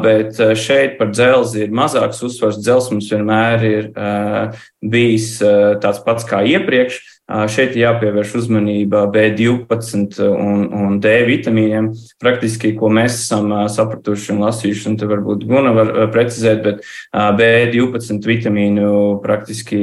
[0.00, 2.60] bet šeit par dzelzi ir mazāks uzsvars.
[2.64, 3.92] Dzelzs mums vienmēr ir
[4.80, 5.34] bijis
[5.84, 7.02] tāds pats kā iepriekš.
[7.30, 11.90] Šeit jāpievērš uzmanība B12 un, un D vitamīniem.
[12.22, 16.82] Praktiski, ko mēs esam sapratuši un lasījuši, un te varbūt Guna var precizēt, bet
[17.14, 18.90] B12 vitamīnu
[19.22, 19.78] praktiski,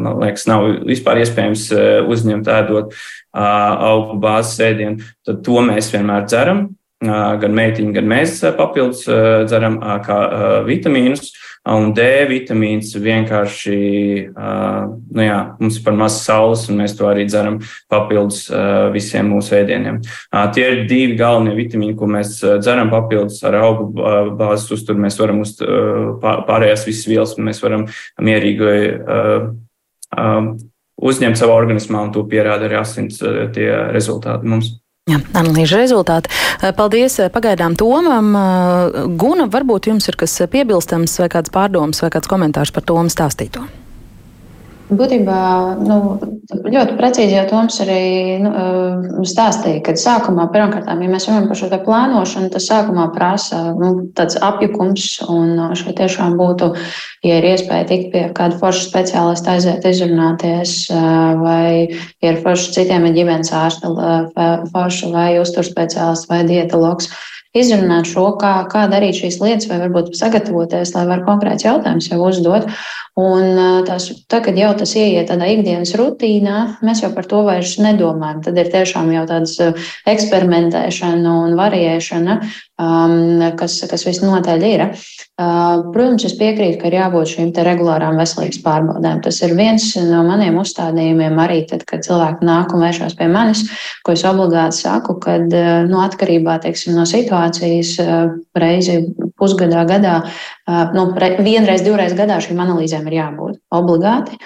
[0.00, 1.68] man liekas, nav vispār iespējams
[2.08, 2.96] uzņemt ēdot
[3.36, 5.04] augu bāzes ēdienu.
[5.28, 6.68] Tad to mēs vienmēr dzeram.
[7.04, 10.16] Gan meitiņi, gan mēs papildus dzeram kā
[10.66, 11.28] vitamīnus.
[11.68, 13.78] Un D vitamīns vienkārši,
[14.32, 17.58] nu jā, mums ir par maz saules, un mēs to arī dzeram
[17.92, 18.46] papildus
[18.94, 20.00] visiem mūsu ēdieniem.
[20.54, 23.90] Tie ir divi galvenie vitamīni, ko mēs dzeram papildus ar augu
[24.38, 25.02] bāzes uzturu.
[25.04, 27.84] Mēs varam uz pārējās visas vielas, mēs varam
[28.16, 28.72] mierīgi
[30.98, 34.72] uzņemt savā organismā, un to pierāda arī asins rezultāti mums.
[35.08, 36.32] Jā, analīžu rezultāti.
[36.76, 38.34] Paldies pagaidām Tomam.
[39.16, 43.64] Guna, varbūt jums ir kas piebilstams vai kāds pārdoms vai kāds komentārs par Tomu stāstīto?
[44.88, 45.40] Būtībā
[45.84, 45.96] nu,
[46.48, 48.52] ļoti precīzi jau Toms arī nu,
[49.28, 54.38] stāstīja, ka sākumā, pirmkārt, ja mēs runājam par šo plānošanu, tas sākumā prasa nu, tāds
[54.40, 56.70] apjukums, un šeit tiešām būtu,
[57.28, 60.76] ja ir iespēja tikt pie kāda forša speciālista, aiziet izrunāties,
[61.42, 63.92] vai ja ir forša citiem ģimenes ārsta,
[64.72, 67.12] forša vai uzturspeciālists vai dietologs
[67.60, 72.22] izrunāt šo, kā, kā darīt šīs lietas, vai varbūt sagatavoties, lai var konkrēts jautājums jau
[72.28, 72.70] uzdot.
[73.18, 77.74] Un tās, tā, kad jau tas ieiet tādā ikdienas rutīnā, mēs jau par to vairs
[77.82, 78.44] nedomājam.
[78.46, 79.56] Tad ir tiešām jau tādas
[80.06, 82.36] eksperimentēšana un variēšana,
[82.78, 84.84] um, kas, kas visnotaļ ir.
[85.38, 89.20] Uh, protams, es piekrītu, ka ir jābūt šīm regulārām veselības pārbaudēm.
[89.26, 93.64] Tas ir viens no maniem uzstādījumiem arī tad, kad cilvēki nāk un vēršas pie manis,
[94.06, 95.50] ko es obligāti saku, kad
[95.90, 97.47] nu, atkarībā teiksim, no situācijas
[98.58, 99.00] reizi
[99.38, 100.14] pusgadā, gadā,
[100.94, 101.10] nu,
[101.44, 104.38] vienreiz, divreiz gadā šīm analīzēm ir jābūt obligāti.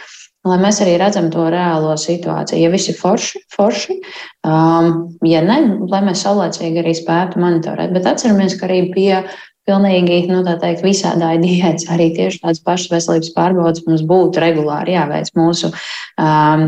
[0.42, 2.58] Lai mēs arī redzam to reālo situāciju.
[2.64, 3.94] Ja viss ir forši, forši
[4.42, 4.88] um,
[5.22, 7.92] ja ne, lai mēs saulēcīgi arī spētu monitorēt.
[7.94, 9.20] Bet atceramies, ka arī pie
[9.68, 15.30] pilnīgi, nu, teikt, visādāji diētas, arī tieši tādas pašas veselības pārbaudas mums būtu regulāri jāveic
[15.38, 15.72] mūsu,
[16.18, 16.66] um,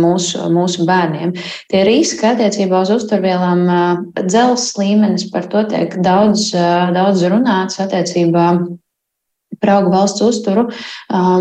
[0.00, 1.34] mūsu, mūsu bērniem.
[1.72, 3.66] Tie riski attiecībā uz uzturvielām
[4.22, 6.50] dzels līmenis par to tiek daudz,
[6.96, 8.48] daudz runāts attiecībā
[9.62, 10.66] par augu valsts uzturu,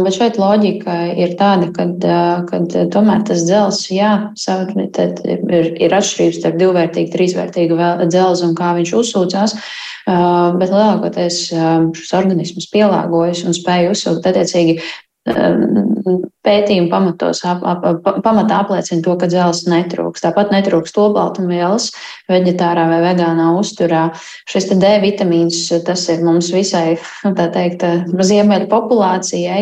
[0.06, 2.62] bet šeit loģika ir tāda, ka
[2.94, 9.58] tomēr tas dzels, jā, ir, ir atšķirības starp divvērtīgu, trīsvērtīgu dzelzi un kā viņš uzsūcās,
[10.06, 14.30] bet lielākoties šis organisms pielāgojas un spēj uzsūkt.
[14.30, 14.80] Attiecīgi
[15.26, 20.22] pētījumi pamatos, ap, ap, pamatā apliecina to, ka dzelzs netrūks.
[20.22, 21.90] Tāpat netrūks olbaltumvielas
[22.30, 24.06] veģetārā vai vegānā uzturā.
[24.52, 29.62] Šis D vitamīns, tas ir mums visai, nu, tā teikt, ziemeļu populācijai.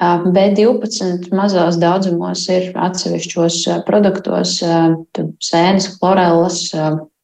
[0.00, 4.60] B12 mazos daudzumos ir atsevišķos produktos,
[5.44, 6.64] sēnes, chlorellas,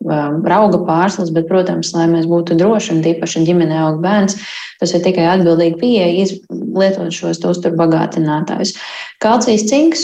[0.06, 4.36] rauga pārslas, bet, protams, lai mēs būtu droši un tīpaši ģimenē aug bērns,
[4.78, 6.26] tas ir tikai atbildīgi pieeja
[6.78, 8.76] lietot šos uzturbagātinātājus.
[9.18, 10.02] Kalcijas cinks,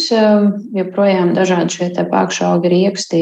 [0.75, 3.21] joprojām dažādi šie te pākšaugi, rieksti,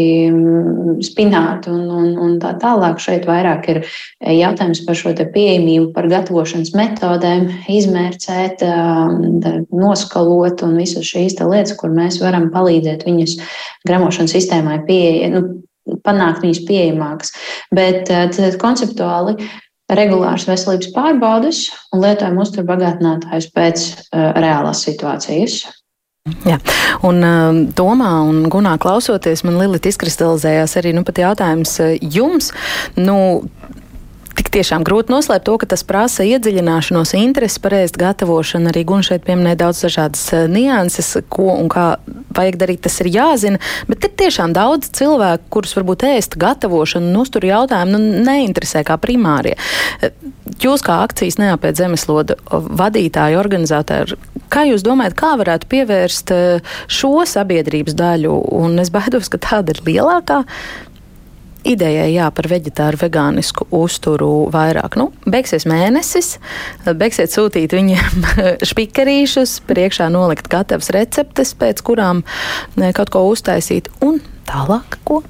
[1.05, 3.03] spināti un, un, un tā tālāk.
[3.03, 3.83] Šeit vairāk ir
[4.25, 8.65] jautājums par šo te pieejamību, par gatavošanas metodēm, izmērcēt,
[9.69, 13.37] noskalot un visas šīs lietas, kur mēs varam palīdzēt viņas
[13.85, 15.29] gramošanas sistēmai pieeja.
[15.37, 15.45] Nu,
[16.07, 17.35] panākt viņas pieejamākas.
[17.75, 19.37] Bet eh, tad, konceptuāli
[19.93, 25.59] regulāras veselības pārbaudes un lietojam uzturbagātinātājus pēc uh, reālās situācijas.
[26.47, 26.57] Jā,
[27.05, 32.53] un uh, Tomā un Gunā klausoties, man Lilita izkristalizējās arī nu, pat jautājums jums.
[32.97, 33.19] Nu,
[34.39, 38.71] tik tiešām grūti noslēpt to, ka tas prasa iedziļināšanos, interesi par ēst gatavošanu.
[38.73, 41.87] Arī Gunš šeit pieminēja daudz dažādas eh, nianses, ko un kā
[42.37, 43.61] vajag darīt, tas ir jāzina.
[43.89, 48.99] Bet ir tiešām daudz cilvēku, kurus varbūt ēst gatavošanu un uzturu jautājumu nu, neinteresē kā
[49.03, 49.57] primārie.
[50.01, 50.15] Eh,
[50.63, 54.21] jūs kā akcijas neapēc zemeslodu vadītāji, organizētāji,
[54.53, 58.39] kā jūs domājat, kā varētu pievērst eh, šo sabiedrības daļu?
[58.63, 60.43] Un es baidos, ka tāda ir lielākā
[61.69, 64.97] idejai jā, par veģetāru, vegānisku uzturu vairāk.
[65.01, 66.37] Nu, beigsies mēnesis,
[66.87, 68.27] beigsiet sūtīt viņiem
[68.71, 72.25] špikarīšus, priekšā nolikt gatavas receptes, pēc kurām
[72.97, 75.23] kaut ko uztaisīt, un tālāk ko?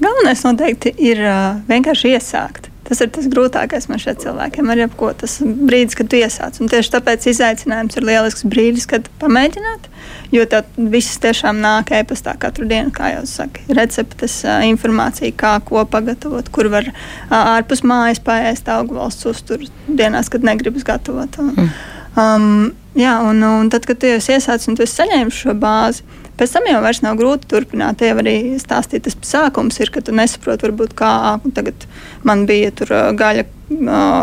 [0.00, 2.69] Galvenais noteikti ir uh, vienkārši iesākt.
[2.90, 5.12] Tas ir tas grūtākais man šeit cilvēkiem ar jebko.
[5.20, 6.56] Tas brīdis, kad tu iesāc.
[6.58, 9.86] Un tieši tāpēc izaicinājums ir lielisks brīdis, kad pamēģināt.
[10.34, 15.84] Jo tā viss tiešām nāk e-pastā katru dienu, kā jau saka, receptes, informācija, kā ko
[15.90, 16.90] pagatavot, kur var
[17.30, 21.38] ārpus mājas paēst augu valsts uzturu dienās, kad negribas gatavot.
[21.42, 21.72] Un, mm.
[22.20, 26.04] Um, jā, un, un tad, kad tu jau iesāc un tu saņēmi šo bāzi,
[26.40, 27.98] Pēc tam jau vairs nav grūti turpināt.
[28.00, 31.84] Tie arī stāstīt, tas sākums ir, ka tu nesaproti, varbūt, kā tagad
[32.24, 33.44] man bija tur gaļa,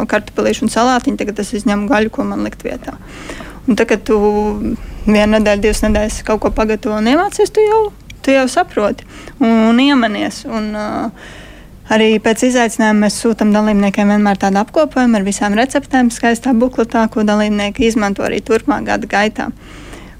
[0.09, 2.95] kartupelīšu un salātiņa, tagad es izņemu gaļu, ko man likt vietā.
[3.69, 4.17] Un tagad tu
[5.05, 7.83] vienu nedēļu, divas nedēļas kaut ko pagatavo un iemācies, tu jau,
[8.25, 9.05] tu jau saproti
[9.37, 10.41] un, un iemanies.
[10.49, 11.29] Un, uh,
[11.93, 17.23] Arī pēc izaicinājuma mēs sūtām dalībniekiem vienmēr tādu apkopojumu ar visām receptēm, skaistā bukletā, ko
[17.27, 19.51] dalībnieki izmanto arī turpmāk gada gaitā.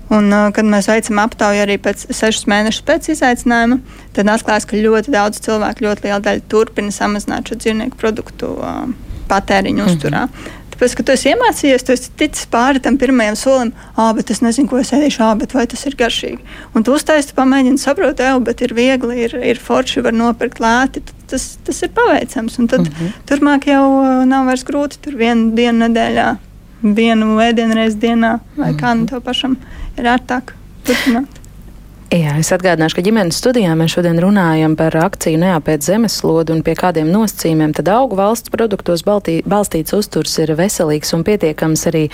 [0.08, 3.82] Un, uh, kad mēs veicam aptauju arī pēc sešus mēnešus pēc izaicinājuma,
[4.16, 8.86] tad atklājas, ka ļoti daudz cilvēku, ļoti liela daļa turpina samazināt šo dzīvnieku produktu uh,
[9.28, 9.92] patēriņu -hmm.
[9.92, 10.24] uzturā.
[10.72, 14.44] Tāpēc, ka tu esi iemācījies, tu esi ticis pāri tam pirmajam solim, ah, bet es
[14.46, 16.38] nezinu, ko es ēdīšu, ah, bet vai tas ir garšīgi.
[16.78, 21.02] Un tu uztaisīji, pamēģini saprast, ej, bet ir viegli, ir, ir forši, var nopirkt lēti.
[21.28, 22.60] Tas, tas ir paveicams.
[22.60, 23.16] Un tad mm -hmm.
[23.30, 25.00] turpmāk jau nav vairs grūti.
[25.02, 26.28] Tur vienu dienu nedēļā,
[26.82, 28.82] vienu ēdienu reizi dienā, vai mm -hmm.
[28.82, 29.58] kā nu tev pašam
[29.98, 31.37] ir ērtāk turpināt.
[32.08, 36.72] Jā, es atgādināšu, ka ģimenes studijā mēs šodien runājam par akciju neapēc zemeslodu un pie
[36.80, 42.06] kādiem nosacījumiem tad augu valsts produktos baltī, balstīts uzturs ir veselīgs un pietiekams arī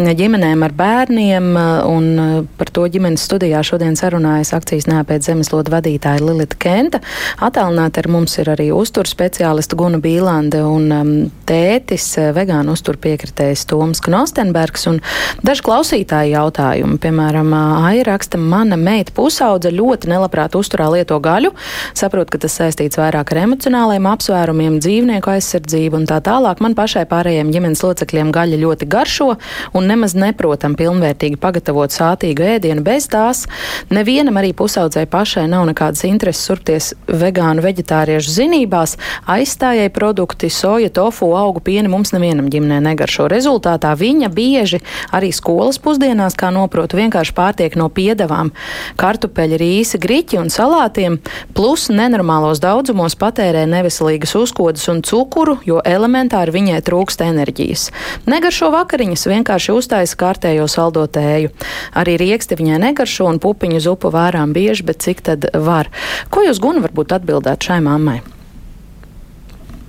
[0.00, 1.50] ģimenēm ar bērniem,
[1.90, 7.02] un par to ģimenes studijā šodien sarunājas akcijas neapēc zemeslodu vadītāja Lilita Kenta.
[7.44, 11.12] Atālināti ar mums ir arī uzturs speciālista Guna Bīlande un um,
[11.44, 15.02] tētis vegānu uztur piekritējs Toms Knostenbergs un
[15.44, 17.52] daži klausītāji jautājumi, piemēram,
[17.92, 21.50] Airaksta mana meita pusi pusaudze ļoti nelabprāt uzturā lieto gaļu.
[21.98, 26.60] Saprotu, ka tas saistīts vairāk ar emocionāliem apsvērumiem, dzīvnieku aizsardzību un tā tālāk.
[26.62, 29.32] Man pašai pārējiem ģimenes locekļiem gaļa ļoti garšo
[29.74, 33.42] un nemaz neprotam pilnvērtīgi pagatavot sātīgu ēdienu bez tās.
[33.90, 38.94] Nevienam arī pusaudzei pašai nav nekādas intereses surpties vegānu veģetāriešu zinībās.
[39.34, 43.26] Aizstājai produkti, soja, tofu, augu pieni mums nevienam ģimenē negaršo.
[43.34, 44.78] Rezultātā viņa bieži
[45.10, 48.54] arī skolas pusdienās, kā noprotu, vienkārši pārtiek no piedevām.
[49.00, 51.18] Kartu kartupeļi, rīsi, griķi un salātiem,
[51.56, 57.90] plus nenormālos daudzumos patērē neveselīgas uzkodas un cukuru, jo elementāri viņai trūkst enerģijas.
[58.28, 61.54] Negaršo vakariņas, vienkārši uztaisa kārtējo saldotēju.
[61.96, 65.88] Arī rieksti viņai negaršo un pupiņu zupu vērām bieži, bet cik tad var?
[66.28, 68.20] Ko jūs, Gun, varbūt atbildētu šai mammai?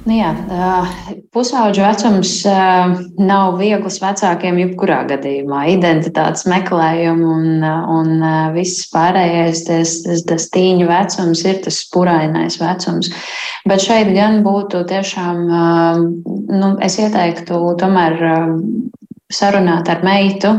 [0.05, 0.27] Nu jā,
[1.33, 2.31] pusauģu vecums
[3.17, 5.63] nav viegls vecākiem jebkurā gadījumā.
[5.73, 13.09] Identitātes meklējumi un, un viss pārējais, tas, tas, tas tīņu vecums ir tas spurainais vecums.
[13.65, 15.41] Bet šeit gan būtu tiešām,
[16.53, 18.21] nu, es ieteiktu tomēr
[19.33, 20.51] sarunāt ar meitu,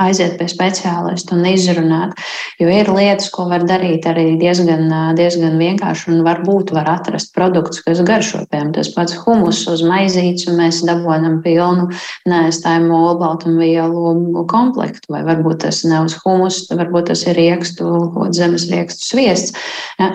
[0.00, 2.12] aiziet pie speciālista un izrunāt.
[2.60, 7.80] Jo ir lietas, ko var darīt arī diezgan, diezgan vienkārši, un varbūt var atrast produktus,
[7.86, 8.42] kas garšo.
[8.50, 11.88] Piemēram, tas pats humus uz maizītes, un mēs dabūjam pilnu
[12.28, 17.88] neaizstājumu olbaltumvielu komplektu, vai varbūt tas nav uz humus, varbūt tas ir riekstu,
[18.36, 19.56] zemes riekstu sviests.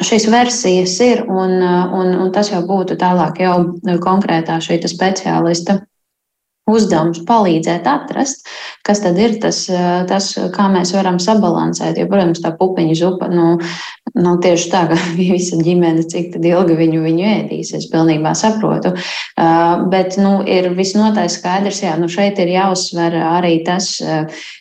[0.06, 3.58] Šīs versijas ir, un, un, un tas jau būtu tālāk jau
[4.06, 5.80] konkrētā šī speciālista
[6.70, 8.48] uzdevums palīdzēt atrast,
[8.86, 9.66] kas tad ir tas,
[10.10, 12.00] tas kā mēs varam sabalansēt.
[12.02, 13.60] Jo, protams, tā pupiņu zupa, nu,
[14.18, 18.96] nu tieši tā, ka visa ģimene, cik ilgi viņu, viņu ēdīs, es pilnībā saprotu.
[18.96, 23.94] Uh, bet, nu, ir visnotaļ skaidrs, jā, nu, šeit ir jāuzsver arī tas,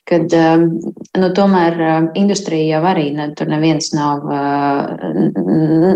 [0.08, 0.66] kad, um,
[1.16, 1.80] nu, tomēr
[2.18, 4.26] industrija jau arī, ne, tur neviens nav,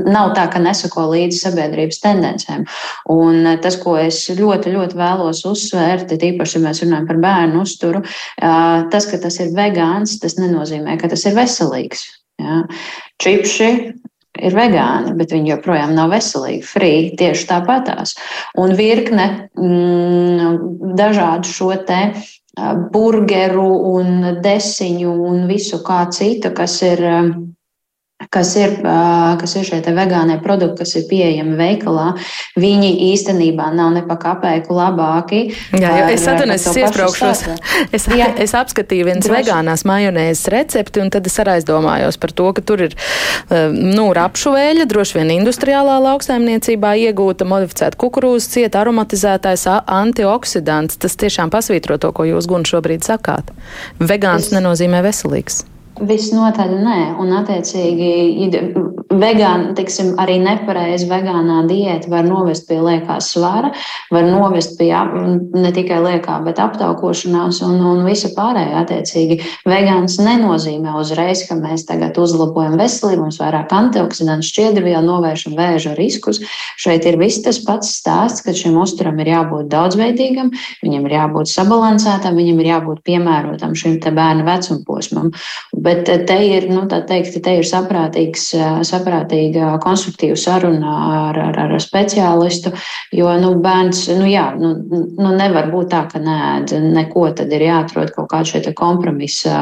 [0.09, 2.65] nav tā, ka nesako līdzi sabiedrības tendencēm.
[3.13, 7.63] Un tas, ko es ļoti, ļoti vēlos uzsvērt, vērti, tīpaši, ja mēs runājam par bērnu
[7.65, 8.03] uzturu,
[8.39, 12.07] tas, ka tas ir vegāns, tas nenozīmē, ka tas ir veselīgs.
[12.39, 12.63] Jā.
[13.19, 13.71] Čipši
[14.39, 16.63] ir vegāni, bet viņi joprojām nav veselīgi.
[16.63, 18.15] Free tieši tāpatās.
[18.61, 19.27] Un virkne
[19.59, 22.13] mm, dažādu šo te
[22.93, 27.05] burgeru un desiņu un visu kā citu, kas ir
[28.27, 28.73] kas ir,
[29.39, 32.09] kas ir šie vegānie produkti, kas ir pieejami veikalā,
[32.59, 35.45] viņi īstenībā nav ne pa kapeiku labāki.
[35.71, 37.45] Jā, jo es atvainojos, es iespraukšos.
[37.95, 38.33] Es, Jā.
[38.43, 39.37] es apskatīju vienas Droši.
[39.37, 42.99] vegānās majonēzes recepti, un tad es arī aizdomājos par to, ka tur ir,
[43.71, 50.99] nu, rapšu vēļa, droši vien industriālā lauksaimniecībā iegūta modificēta kukurūza cieta aromatizētājs antioksidants.
[50.99, 53.55] Tas tiešām pasvītro to, ko jūs, Gun, šobrīd sakāt.
[54.03, 54.55] Vegāns es...
[54.59, 55.63] nenozīmē veselīgs.
[55.99, 58.11] Visnotaļ nē, un attiecīgi
[59.19, 63.73] vegāna, tiksim, arī nepareiza vegānā diēta var novest pie liekā svara,
[64.13, 68.85] var novest pie ne tikai liekā, bet aptaukošanās un, un visa pārējā.
[68.85, 75.97] Attiecīgi, vegāns nenozīmē uzreiz, ka mēs tagad uzlabojam veselību, mums vairāk antioksidantu šķiedrvielu, novēršam vēža
[75.99, 76.43] riskus.
[76.79, 80.53] Šeit ir viss tas pats stāsts, ka šim uzturam ir jābūt daudzveidīgam,
[80.85, 85.33] viņam ir jābūt sabalansētam, viņam ir jābūt piemērotam šim te bērnu vecumposmam.
[85.89, 88.51] Bet te ir, nu, teikt, te ir saprātīgs,
[88.85, 90.95] saprātīga konstruktīva saruna
[91.29, 92.75] ar, ar, ar speciālistu,
[93.17, 96.41] jo, nu, bērns, nu, jā, nu, nu, nevar būt tā, ka nē,
[96.93, 99.61] neko, tad ir jāatrod kaut kāda šie kompromisa,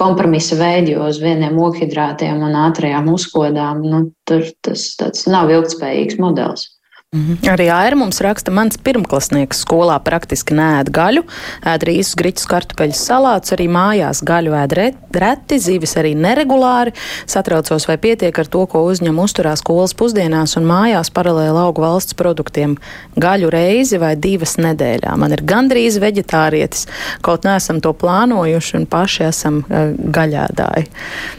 [0.00, 6.18] kompromisa veidi, jo uz vieniem okhidrātiem un ātrajām uzkodām, nu, tur tas tāds nav ilgtspējīgs
[6.18, 6.66] modelis.
[7.08, 7.38] Mhm.
[7.48, 11.22] Arī Aira mums raksta, mans pirmklasnieks skolā praktiski nēd gaļu,
[11.64, 14.74] ēd rīsus, griķus, kartupeļus, salātus, arī mājās gaļu ēd
[15.16, 16.92] reti, zivis arī neregulāri.
[17.24, 22.12] Satraucos, vai pietiek ar to, ko uzņem uzturā skolas pusdienās un mājās paralēli augu valsts
[22.18, 22.76] produktiem
[23.16, 25.16] gaļu reizi vai divas nedēļā.
[25.16, 26.84] Man ir gandrīz veģetārietis,
[27.24, 30.92] kaut neesam to plānojuši un paši esam uh, gaļādāji.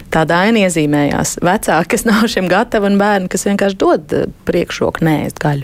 [0.10, 1.38] Tāda aina iezīmējās.
[1.46, 5.59] Vecāki, kas nav šim gatavi un bērni, kas vienkārši dod uh, priekšroku nēst gaļu.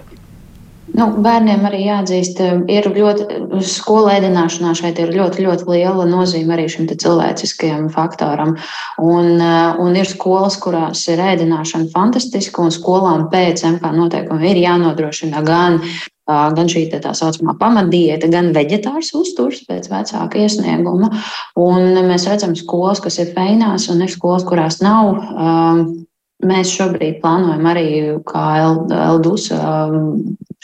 [0.94, 6.54] Nu, bērniem arī jāatzīst, eh, ir ļoti skola ēdināšanā šeit ir ļoti, ļoti liela nozīme
[6.54, 8.56] arī šim cilvēciskajam faktoram.
[9.02, 14.62] Un, eh, un ir skolas, kurās ir ēdināšana fantastiska, un skolām pēc MK noteikumiem ir
[14.68, 15.82] jānodrošina gan
[16.28, 21.12] gan šī tā saucamā pamatdiēta, gan veģetārs uzturs pēc vecāka iesnieguma.
[21.56, 25.22] Un mēs redzam skolas, kas ir feinās, un ir skolas, kurās nav.
[26.46, 27.88] Mēs šobrīd plānojam arī
[28.28, 29.50] kā LDUS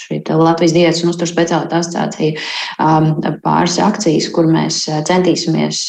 [0.01, 5.86] šī Latvijas diētas un uzturu speciālitāte asociācija pāris akcijas, kur mēs centīsimies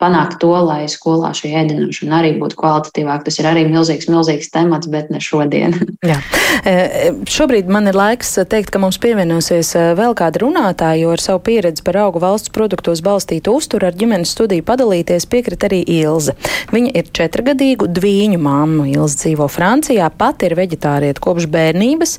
[0.00, 3.26] panākt to, lai skolā šī ēdināšana arī būtu kvalitatīvāka.
[3.28, 5.76] Tas ir arī milzīgs, milzīgs temats, bet ne šodien.
[6.10, 6.16] Jā.
[6.64, 11.22] E, šobrīd man ir laiks teikt, ka mums pievienosies e, vēl kāda runātāja, jo ar
[11.22, 16.36] savu pieredzi par augu valsts produktos balstītu uzturu ar ģimenes studiju padalīties piekrit arī Ilze.
[16.72, 18.88] Viņa ir četrgadīgu dvīņu mamma.
[18.90, 22.16] Ilze dzīvo Francijā, pati ir veģetārieta kopš bērnības.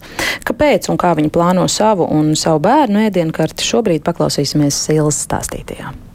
[0.47, 6.10] Kāpēc un kā viņa plāno savu un savu bērnu ēdienkarti, šobrīd paklausīsimies Ilzes stāstītajā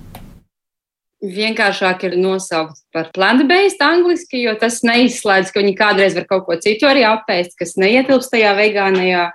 [1.25, 6.59] vienkāršāk ir nosaukt par plant-based angliski, jo tas neizslēdz, ka viņi kādreiz var kaut ko
[6.61, 9.31] citu arī apēst, kas neietilpst tajā vegānajā.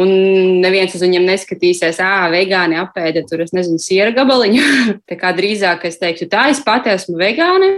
[0.00, 0.08] Un
[0.62, 4.62] neviens uz viņiem neskatīsies, ah, vegāni apēda tur, es nezinu, siera gabaliņu.
[5.10, 7.68] tā kā drīzāk es teiktu, tā es pati esmu vegāni,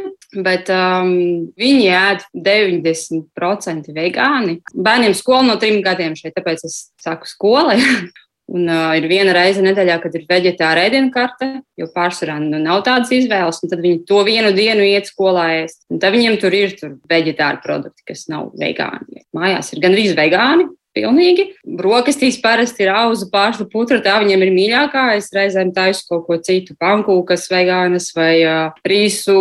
[0.46, 1.10] bet um,
[1.58, 4.60] viņi ēd 90% vegāni.
[4.70, 7.80] Bērniem skola no trim gadiem šeit, tāpēc es saku skolai.
[8.46, 11.48] Un uh, ir viena reize nedēļā, kad ir vegetāra ēdienkarte,
[11.80, 13.58] jo pārsvarā nu, nav tādas izvēles.
[13.64, 15.80] Tad viņi to vienu dienu iet skolā ēst.
[15.90, 19.24] Un tad viņiem tur ir tur vegetāri produkti, kas nav vegāni.
[19.34, 21.50] Mājās ir gandrīz vegāni, Pilnīgi.
[21.76, 25.02] Brokastīs parasti ir auzu pārslu putra, tā viņiem ir mīļākā.
[25.18, 29.36] Es reizēm taisu kaut ko citu, pankūkas vegānas vai uh, rīsu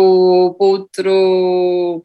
[0.58, 1.16] putru,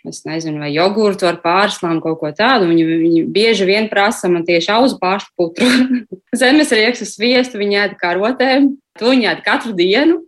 [0.08, 2.70] es nezinu, vai jogurtu ar pārslām, kaut ko tādu.
[2.72, 5.68] Viņi, viņi bieži vien prasa man tieši auzu pārslu putru.
[6.41, 8.78] Zemes rieksu sviestu viņi ēd kā rotēm.
[9.04, 10.22] To viņi ēd katru dienu.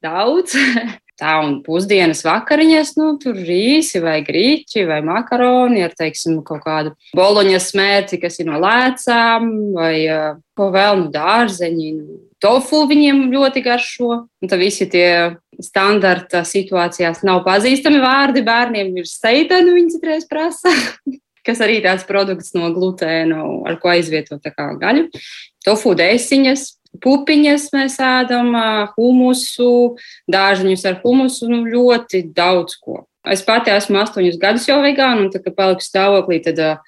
[0.00, 0.56] Daudz.
[1.20, 6.94] Tā un pusdienas vakariņas, nu, tur rīsi vai grīķi vai makaroni ar, teiksim, kaut kādu
[7.16, 11.90] boloņas smērci, kas ir no lēcām vai uh, ko vēl, nu, dārzeņi.
[11.98, 14.22] Nu, tofu viņiem ļoti garšo.
[14.40, 18.94] Un tad visi tie standarta situācijās nav pazīstami vārdi bērniem.
[18.96, 20.72] Ir steiteni, viņi citreiz prasa.
[21.46, 24.44] kas arī tāds produkts no glutēna, ar ko aizvietot
[24.80, 25.08] gaļu.
[25.64, 26.66] Tofu dēsiņas,
[27.02, 28.54] pupiņas mēs ēdam,
[28.96, 29.96] humusu,
[30.30, 33.04] dārziņus ar humusu, nu ļoti daudz ko.
[33.28, 36.80] Es pati esmu astoņus gadus jau vegāna, un tad, kad paliku stāvoklī, tad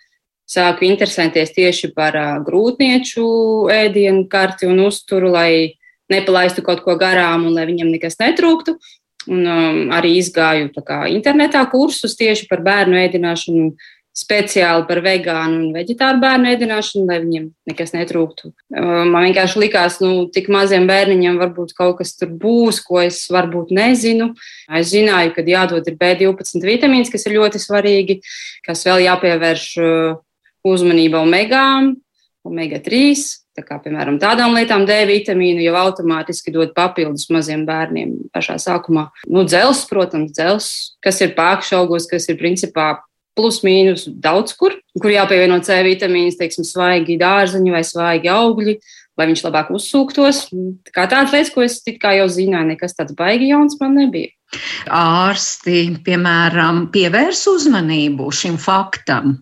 [0.48, 3.26] sāku interesēties tieši par grūtnieču
[3.72, 5.52] ēdienu karti un uzturu, lai
[6.12, 8.76] nepalaistu kaut ko garām un lai viņam nekas netrūktu.
[9.30, 13.68] Un um, arī izgāju kā, internetā kursus tieši par bērnu ēdināšanu
[14.12, 18.50] speciāli par vegānu un vegetāru bērnu ēdināšanu, lai viņiem nekas netrūktu.
[18.76, 23.72] Man vienkārši likās, nu, tik maziem bērniņiem varbūt kaut kas tur būs, ko es varbūt
[23.72, 24.32] nezinu.
[24.68, 28.20] Es zināju, ka jādod ir B12 vitamīns, kas ir ļoti svarīgi,
[28.66, 29.68] kas vēl jāpievērš
[30.68, 31.94] uzmanība omegām,
[32.44, 33.38] omega 3.
[33.52, 39.10] Tā kā, piemēram, tādām lietām D vitamīnu jau automātiski dod papildus maziem bērniem pašā sākumā.
[39.28, 40.68] Nu, dzels, protams, dzels,
[41.04, 42.94] kas ir pākšaugos, kas ir principā
[43.38, 48.76] plus mīnus daudz kur, kur jāpievieno C vitamīns, teiksim, svaigi dārzeņi vai svaigi augļi,
[49.18, 50.44] lai viņš labāk uzsūktos.
[50.92, 51.80] Kā tādas lietas, ko es
[52.20, 54.32] jau zināju, nekas tāds baigi jauns man nebija.
[54.92, 59.38] ārsti, piemēram, pievērs uzmanību šim faktam,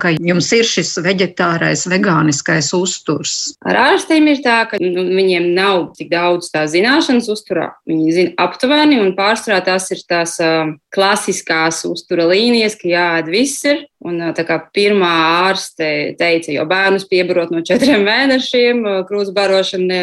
[0.00, 3.34] ka jums ir šis vegetārais, vegāniskais uzturs?
[3.66, 7.70] Ar ārstiem ir tā, ka nu, viņiem nav tik daudz tā zināšanas uzturā.
[7.88, 13.64] Viņi zina aptuveni, un pārsvarā tās ir tās uh, klasiskās uztura līnijas, ka jāēd viss
[13.68, 13.86] ir.
[13.98, 15.10] Un, tā kā pirmā
[15.48, 20.02] ārste teica, jo bērnus piebarot no četriem mēnešiem, krūts barošana ne,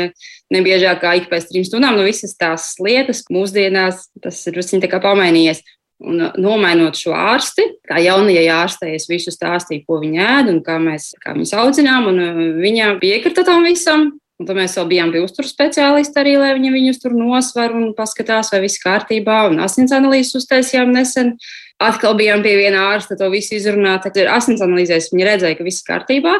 [0.51, 4.59] nebiežāk kā ik pēc trim stundām, no nu, visas tās lietas mūsdienās tas ir
[5.01, 5.63] pamainījies.
[6.03, 10.59] Un uh, nomainot šo ārsti, kā jaunajai ārstei, es visu stāstīju, ko viņa ēd un
[10.65, 12.09] kā mēs kā viņus audzinām.
[12.11, 14.09] Uh, viņa piekrita tam visam.
[14.35, 17.93] Un tad mēs vēl bijām pie uzturu speciālista arī, lai viņi viņus tur nosver un
[17.95, 19.45] paskatās, vai viss kārtībā.
[19.47, 21.37] Un asins analīzes uztaisījām nesen.
[21.79, 24.03] Atkal bijām pie viena ārsta, to visu izrunāt.
[24.03, 26.35] Tad asins analīzēs viņi redzēja, ka viss kārtībā.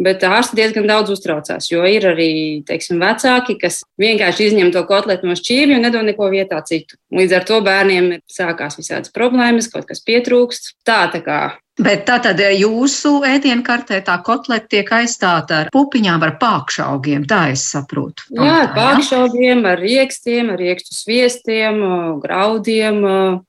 [0.00, 2.30] Bet ārsti diezgan daudz uztraucās, jo ir arī
[2.66, 6.98] teiksim, vecāki, kas vienkārši izņem to kotletu no šķīvja un nedod neko vietā citu.
[7.14, 10.74] Līdz ar to bērniem sākās visādas problēmas, kaut kas pietrūkst.
[10.82, 11.42] Tā, tā kā
[11.74, 17.64] Bet tā tad jūsu ēdienkartē tā kotleta tiek aizstāta ar pupiņām, ar pākšaugiem, tā es
[17.72, 18.28] saprotu.
[18.30, 21.82] Jā, ar pākšaugiem, ar riekstiem, ar riekstu sviestiem,
[22.22, 23.00] graudiem,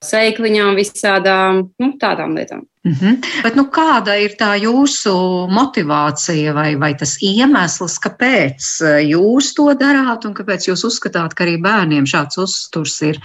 [0.02, 2.66] seikliņām visādām, nu, tādām lietām.
[2.86, 3.44] Mm -hmm.
[3.44, 5.12] Bet, nu, kāda ir tā jūsu
[5.50, 8.62] motivācija vai, vai tas iemesls, kāpēc
[9.10, 13.18] jūs to darāt un kāpēc jūs uzskatāt, ka arī bērniem šāds uzturs ir,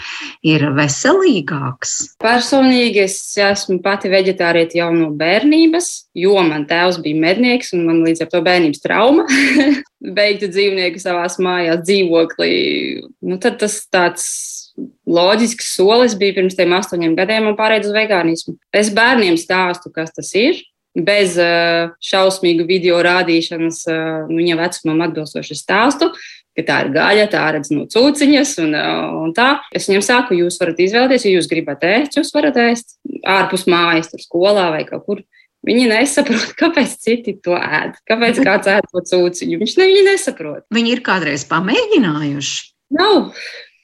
[0.42, 2.16] ir veselīgāks?
[2.24, 8.00] Personīgi es esmu pati veģetārieti jau no bērnības, jo man tēvs bija mednieks un man
[8.06, 9.26] līdz ar to bērnības trauma.
[10.16, 12.54] Beigtu dzīvnieku savās mājās dzīvoklī.
[13.20, 14.59] Nu, tad tas tāds
[15.11, 18.57] loģisks solis bija pirms tiem astoņiem gadiem un pārējai uz vegānismu.
[18.74, 20.61] Es bērniem stāstu, kas tas ir.
[20.91, 26.09] Bez uh, šausmīgu video rādīšanas, uh, viņa vecumam atbilstoši stāstu,
[26.59, 29.53] ka tā ir gaļa, tā redz no cūciņas un, uh, un tā.
[29.70, 34.11] Es viņam saku, jūs varat izvēlēties, ja jūs gribat ēst, jūs varat ēst ārpus mājas,
[34.11, 35.22] tur skolā vai kaut kur.
[35.66, 39.62] Viņi nesaprot, kāpēc citi to ēd, kāpēc kāds ēd to cūciņu.
[39.62, 40.66] Viņš ne, nesaprot.
[40.74, 42.62] Viņi ir kādreiz pamēģinājuši.
[42.99, 43.31] Nav.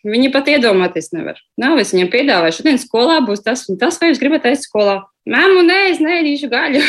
[0.06, 1.40] Viņi pat iedomāties nevar.
[1.58, 5.00] Nav, es viņam piedāvāju, šodien skolā būs tas un tas, vai jūs gribat ēst skolā.
[5.26, 6.82] Mēmu, nē, es neēdīšu gaļu.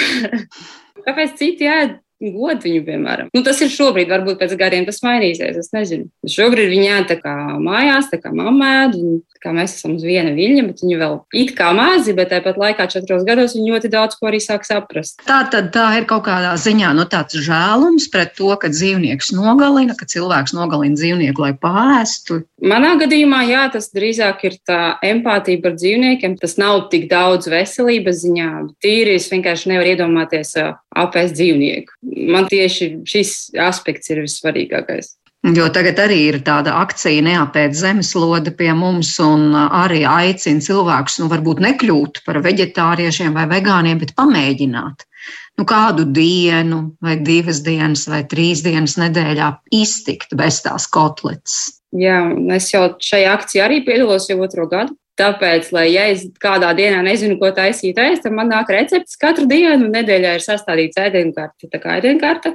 [1.07, 3.31] Kāpēc citi ēd godu viņu, piemēram.
[3.35, 5.59] Nu, tas ir šobrīd, varbūt pēc gadiem tas mainīsies.
[5.61, 6.09] Es nezinu.
[6.27, 10.05] Šobrīd viņi ēd tā kā mājās, tā kā mamma ēd, un kā mēs esam uz
[10.05, 13.91] viena viļņa, bet viņi vēl it kā mazi, bet tāpat laikā četros gados viņi ļoti
[13.93, 15.21] daudz ko arī sāk saprast.
[15.27, 19.95] Tā tad tā ir kaut kādā ziņā nu, tāds žēlums pret to, ka dzīvnieks nogalina,
[19.97, 22.41] ka cilvēks nogalina dzīvnieku, lai pāēstu.
[22.65, 26.37] Manā gadījumā, jā, tas drīzāk ir tā empātija par dzīvniekiem.
[26.41, 28.49] Tas nav tik daudz veselības ziņā.
[28.83, 30.55] Tīri es vienkārši nevaru iedomāties
[31.03, 31.97] apēst dzīvnieku
[32.33, 35.15] man tieši šis aspekts ir vissvarīgākais.
[35.55, 41.29] Jo tagad arī ir tāda akcija neapēt zemeslode pie mums, un arī aicina cilvēkus, nu,
[41.31, 45.05] varbūt nekļūt par vegetāriešiem vai vegāniem, bet pamēģināt.
[45.57, 51.77] Nu, kādu dienu, vai divas dienas, vai trīs dienas nedēļā iztikt bez tās kotletes.
[51.95, 52.19] Jā,
[52.57, 54.97] es jau šajā akcijā arī piedalos jau otro gadu.
[55.17, 59.47] Tāpēc, lai ja es kādā dienā nezinu, ko taisīt, ēst, tad man nāk recepts katru
[59.49, 59.89] dienu.
[59.89, 61.69] Nedēļā ir sastādīts ēdienkarte.
[61.71, 62.53] Tā kā ēdienkarte.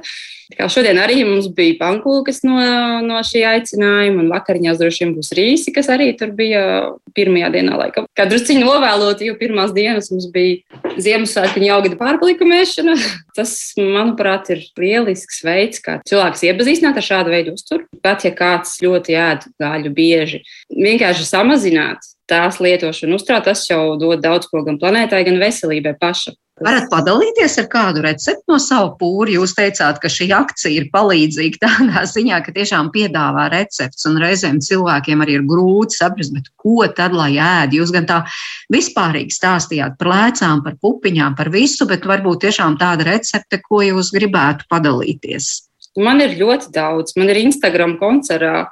[0.53, 2.55] Kā šodien arī mums bija pankūkas no,
[3.03, 6.63] no šī aicinājuma, un vakariņās droši vien būs rīsi, kas arī tur bija
[7.17, 7.75] pirmajā dienā.
[7.79, 8.07] Laikam.
[8.15, 12.95] Kā drusciņi novēlot, jo pirmās dienas mums bija Ziemassvētku un jaugada pārpalikumēšana.
[13.37, 17.87] Tas, manuprāt, ir lielisks veids, kā cilvēks iepazīstināt ar šādu veidu uzturu.
[18.05, 24.23] Pat ja kāds ļoti ēd gaļu bieži, vienkārši samazināt tās lietošanu uzturā, tas jau dod
[24.23, 26.35] daudz ko gan planētai, gan veselībai pašai.
[26.61, 29.31] Varat padalīties ar kādu recepti no sava pūra.
[29.33, 34.61] Jūs teicāt, ka šī akcija ir palīdzīga tādā ziņā, ka tiešām piedāvā recepts, un reizēm
[34.61, 37.73] cilvēkiem arī ir grūti saprast, ko tad lai ēd.
[37.79, 38.21] Jūs gan tā
[38.73, 44.13] vispārīgi stāstījāt par lēcām, par pupiņām, par visu, bet varbūt tiešām tāda recepte, ko jūs
[44.13, 45.55] gribētu padalīties.
[45.97, 47.13] Man ir ļoti daudz.
[47.17, 48.67] Man ir Instagram koncerā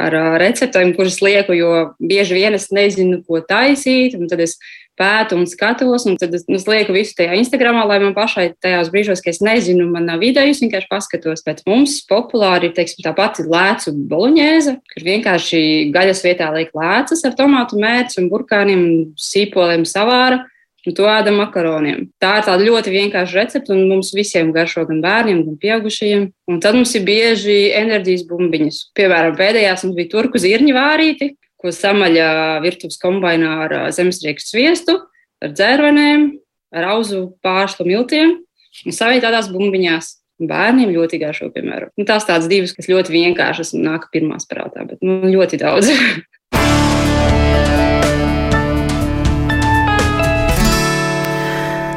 [0.00, 4.16] ar receptēm, kuras lieku, jo bieži vien es nezinu, ko taisīt.
[4.30, 4.56] Tad es
[4.98, 8.90] pētu un skatos, un tad es, es lieku visu tajā Instagramā, lai man pašai tajās
[8.92, 11.44] brīžos, kad es nezinu, man nav idejas, vienkārši paskatos.
[11.46, 15.62] Bet mums populāri ir teiksim, tā pati lēcu boloņēze, kur vienkārši
[15.94, 18.86] gaļas vietā liek lēcas ar tomātu mērci un burkāniem,
[19.20, 20.44] sīpoliem savāra.
[20.82, 22.08] Un to ēdam makaroniem.
[22.22, 26.24] Tā ir tāda ļoti vienkārša recepte, un mums visiem garšo gan bērniem, gan pieaugušajiem.
[26.50, 28.80] Un tad mums ir bieži enerģijas bumbiņas.
[28.98, 31.30] Piemēram, pēdējās mums bija turku zirņu vārīti,
[31.62, 32.32] ko samaļā
[32.64, 34.96] virtuves kombainā ar zemesriekstu sviestu,
[35.42, 36.26] ar dzērvenēm,
[36.74, 38.40] ar auzu pārslu miltiem
[38.82, 40.16] un savī tādās bumbiņās.
[40.42, 41.92] Bērniem ļoti garšo, piemēram.
[41.94, 45.94] Nu, tās tādas divas, kas ļoti vienkāršas un nāk pirmās prātā, bet nu, ļoti daudz.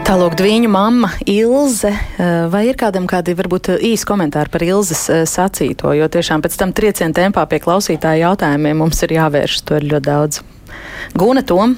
[0.06, 5.24] Tālāk, viņu mamma Ilze, eh, vai ir kādam kādi varbūt īsi komentāri par Ilzes eh,
[5.26, 9.89] sacīto, jo tiešām pēc tam trieciena tempā pie klausītāja jautājumiem mums ir jāvērš, to ir
[9.89, 10.43] ļoti daudz.
[11.18, 11.74] Gūna Tom,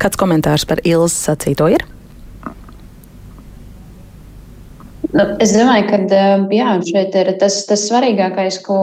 [0.00, 1.84] kāds komentārs par Ilzes sacīto ir?
[5.08, 6.18] Nu, es domāju, ka
[6.52, 8.76] jā, šeit ir tas, tas svarīgākais, ko,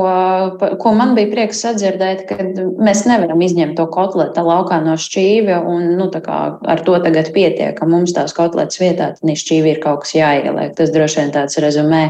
[0.81, 2.47] ko man bija prieks sadzirdēt, ka
[2.81, 7.85] mēs nevaram izņemt to kotleta laukā no šķīvja un nu, ar to tagad pietiek, ka
[7.89, 10.73] mums tās kotletes vietā šķīvi ir kaut kas jāieliek.
[10.77, 12.01] Tas droši vien tāds rezumē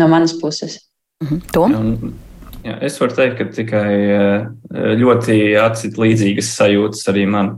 [0.00, 0.82] no manas puses.
[1.24, 1.40] Mhm.
[1.56, 2.12] Tom?
[2.64, 3.96] Jā, es varu teikt, ka tikai
[5.00, 7.56] ļoti atcīt līdzīgas sajūtas arī man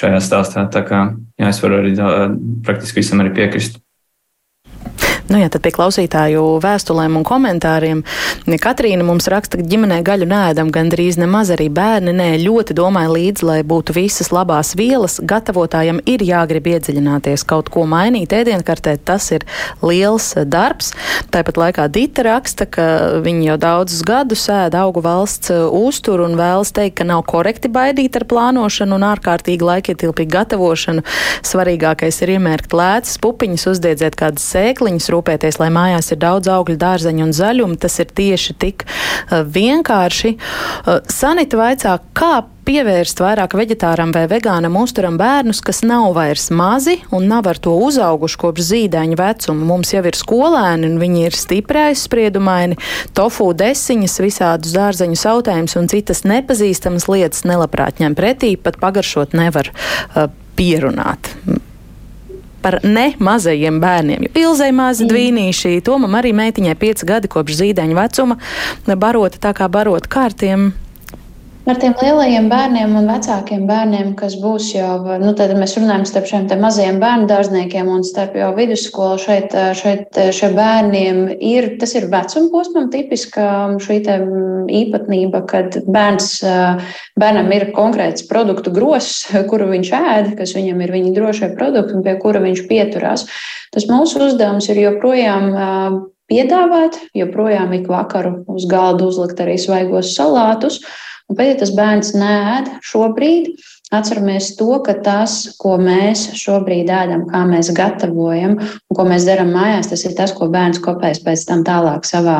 [0.00, 0.64] šajā stāstā.
[0.72, 1.04] Tā kā
[1.36, 1.94] jā, es varu arī
[2.64, 3.80] praktiski visam arī piekrist.
[5.30, 8.00] Nu, jā, tad pie klausītāju vēstulēm un komentāriem.
[8.50, 13.46] Katrīna mums raksta, ka ģimenē gaļu nēdam gandrīz nemaz arī bērni nē, ļoti domāja līdzi,
[13.46, 15.20] lai būtu visas labās vielas.
[15.22, 19.46] Gatavotājam ir jāgrib iedziļināties, kaut ko mainīt ēdienkartē, tas ir
[19.86, 20.90] liels darbs.
[21.30, 22.88] Tāpat laikā Dita raksta, ka
[23.22, 28.18] viņi jau daudzus gadus ēda augu valsts uzturu un vēlas teikt, ka nav korekti baidīt
[28.18, 31.06] ar plānošanu un ārkārtīgi laikietilpīgu gatavošanu.
[31.46, 37.28] Svarīgākais ir iemērkt lēcas pupiņas, uzdiedzēt kādas sēkliņas, rūpēties, lai mājās ir daudz augļu, dārzeņu
[37.28, 37.78] un zaļumu.
[37.80, 40.36] Tas ir tieši tik uh, vienkārši.
[40.36, 42.40] Uh, Sanita vaicā, kā
[42.70, 47.72] pievērst vairāk veģetāram vai vegānam uzturam bērnus, kas nav vairs mazi un nav ar to
[47.86, 49.66] uzauguši kopš zīdaiņa vecuma.
[49.72, 52.78] Mums jau ir skolēni, un viņi ir stipri aizspriedumaini,
[53.16, 59.72] tofu desiņas, visādus dārzeņu sautējumus un citas nepazīstamas lietas nelabprāt ņem pretī, pat pagaršot nevar
[59.72, 61.32] uh, pierunāt
[62.62, 64.28] par ne mazajiem bērniem.
[64.34, 65.12] Pilzē mazi mm.
[65.12, 68.38] dvīnīši, Tomam arī meitiņai pieci gadi kopš zīdaiņa vecuma,
[69.00, 70.70] barota tā kā barota kārtiem
[71.60, 76.28] Par tiem lielajiem bērniem un vecākiem bērniem, kas būs jau, nu, tad mēs runājam starp
[76.30, 79.18] šiem mazajiem bērnu dārzniekiem un starp jau vidusskolu.
[79.20, 83.44] Šeit, šeit šie bērniem ir, tas ir vecuma posmam tipiska
[83.84, 83.98] šī
[84.80, 86.30] īpatnība, kad bērns,
[87.20, 92.06] bērnam ir konkrēts produktu gross, kuru viņš ēd, kas viņam ir viņa drošie produkti un
[92.06, 93.26] pie kura viņš pieturās.
[93.74, 95.52] Tas mūsu uzdevums ir joprojām
[96.30, 100.80] piedāvāt, joprojām ik vakaru uz galda uzlikt arī svaigos salātus.
[101.30, 103.52] Un, bet, ja tas bērns nēd šobrīd,
[103.90, 109.50] Atceramies to, ka tas, ko mēs šobrīd ēdam, kā mēs gatavojam un ko mēs darām
[109.50, 112.36] mājās, tas ir tas, ko bērns kopēs pēc tam tālāk savā,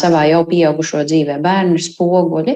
[0.00, 1.36] savā jau pieaugušo dzīvē.
[1.44, 2.54] Bērni ir spoguļi,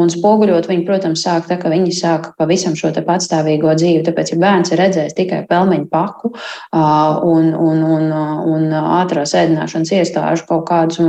[0.00, 4.00] un spoguļot viņi, protams, sāk tā, ka viņi sāk pavisam šo patstāvīgo dzīvi.
[4.08, 6.32] Tāpēc, ja bērns ir redzējis tikai pelmeņu paku
[6.72, 8.08] un, un, un,
[8.54, 11.04] un ātrās ēdināšanas iestāžu kaut kādus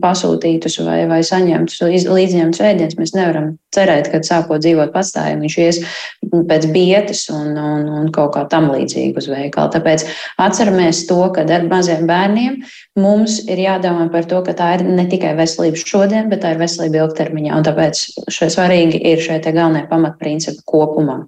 [0.00, 5.84] pasūtītus vai, vai saņemtus līdzņemtus ēdienus, mēs nevaram cerēt, ka sākot dzīvot patstāvīgi, viņš ies
[6.50, 9.72] pēc bietas un, un, un kaut kā tam līdzīga uz veikalu.
[9.74, 10.06] Tāpēc
[10.42, 12.60] atceramies to, ka ar maziem bērniem
[13.00, 16.62] mums ir jādomā par to, ka tā ir ne tikai veselība šodien, bet tā ir
[16.62, 17.56] veselība ilgtermiņā.
[17.56, 21.22] Un tāpēc šeit svarīgi ir šie galvenie pamatprincipi kopumā.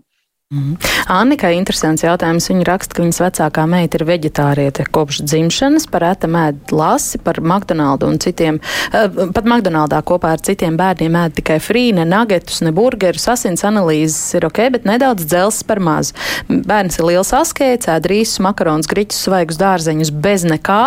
[0.53, 0.75] Mm.
[1.09, 2.51] Annikai interesants jautājums.
[2.51, 7.39] Viņa raksta, ka viņas vecākā meita ir veģetāriete kopš dzimšanas, par ēta mēd lasi, par
[7.41, 12.73] McDonaldu un citiem, uh, pat McDonaldā kopā ar citiem bērniem ēd tikai frīne, nagetus, ne
[12.77, 16.13] burgerus, asins analīzes ir ok, bet nedaudz dzelzs par maz.
[16.51, 20.83] Bērns ir liels askēts, ēd rīsus, makaronus, griķus, svaigus dārzeņus bez nekā.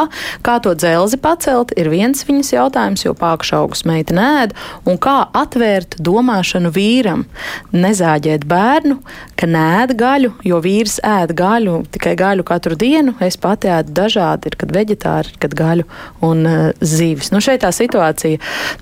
[0.45, 4.53] Kā to dzelzi pacelt, ir viens viņas jautājums, jo pākšaugus meita nēd,
[4.85, 7.25] un kā atvērt domāšanu vīram,
[7.73, 9.01] nezāģēt bērnu,
[9.33, 13.15] ka nēd gaļu, jo vīrs ēd gaļu, tikai gaļu katru dienu.
[13.23, 15.87] Es pati ēdu dažādi, ir kad veģetāri, ir kad gaļu
[16.27, 17.31] un uh, zīvis.
[17.33, 18.41] Nu, šeit tā situācija,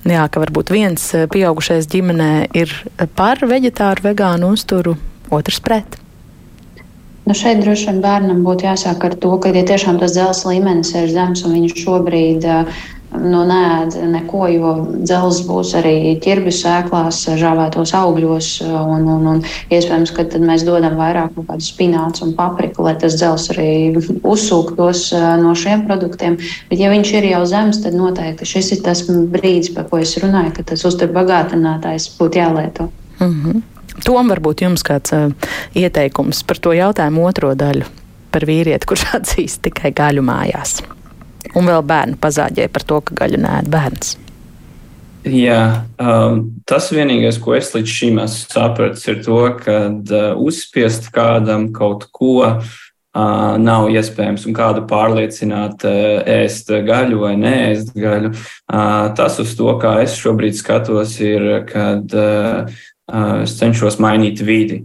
[0.09, 2.73] jā, ka varbūt viens eh, pieaugušais ģimenē ir
[3.17, 4.97] par veģetāru, vegānu uzturu,
[5.33, 5.99] otrs pret.
[7.23, 10.91] Nu šeit droši vien bērnam būtu jāsāk ar to, ka, ja tiešām tas dzelzs līmenis
[10.99, 12.81] ir zems un viņš šobrīd uh,
[13.21, 14.71] nu, neēd neko, jo
[15.03, 19.41] dzelzs būs arī ķirbis sēklās, žāvētos augļos, un, un, un
[19.73, 23.69] iespējams, ka tad mēs dodam vairāk no kādu spinācu un papriku, lai tas dzelzs arī
[24.21, 25.05] uzsūktos
[25.41, 26.39] no šiem produktiem.
[26.69, 30.15] Bet, ja viņš ir jau zems, tad noteikti šis ir tas brīdis, par ko es
[30.21, 32.89] runāju, ka tas uzturbagātinātājs būtu jālieto.
[33.19, 33.61] Mm -hmm.
[34.03, 35.31] Tom varbūt jums kāds uh,
[35.75, 37.85] ieteikums par to jautājumu otro daļu
[38.31, 40.81] par vīrieti, kurš atzīst tikai gaļu mājās
[41.53, 44.17] un vēl bērnu pazāģē par to, ka gaļu nēd bērns.
[45.23, 51.07] Jā, um, tas vienīgais, ko es līdz šim esmu sapratis, ir to, ka uh, uzspiest
[51.15, 58.33] kādam kaut ko uh, nav iespējams, un kādu pārliecināt uh, ēst gaļu vai neēst gaļu.
[58.67, 62.67] Uh, tas, uz to, kā es šobrīd skatos, ir, kad uh,
[63.43, 64.77] es cenšos mainīt vidi,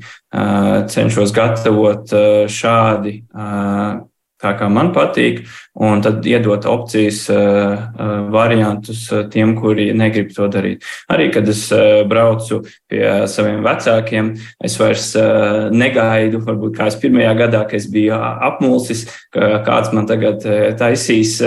[0.90, 2.10] cenšos gatavot
[2.50, 3.12] šādi
[4.42, 5.42] tā kā man patīk,
[5.78, 7.24] un tad iedot opcijas,
[8.34, 10.86] variantus tiem, kuri negrib to darīt.
[11.10, 11.64] Arī, kad es
[12.10, 14.32] braucu pie saviem vecākiem,
[14.64, 15.10] es vairs
[15.74, 20.46] negaidu, varbūt kā es pirmajā gadā, kad es biju apmulsis, ka kāds man tagad
[20.78, 21.38] taisīs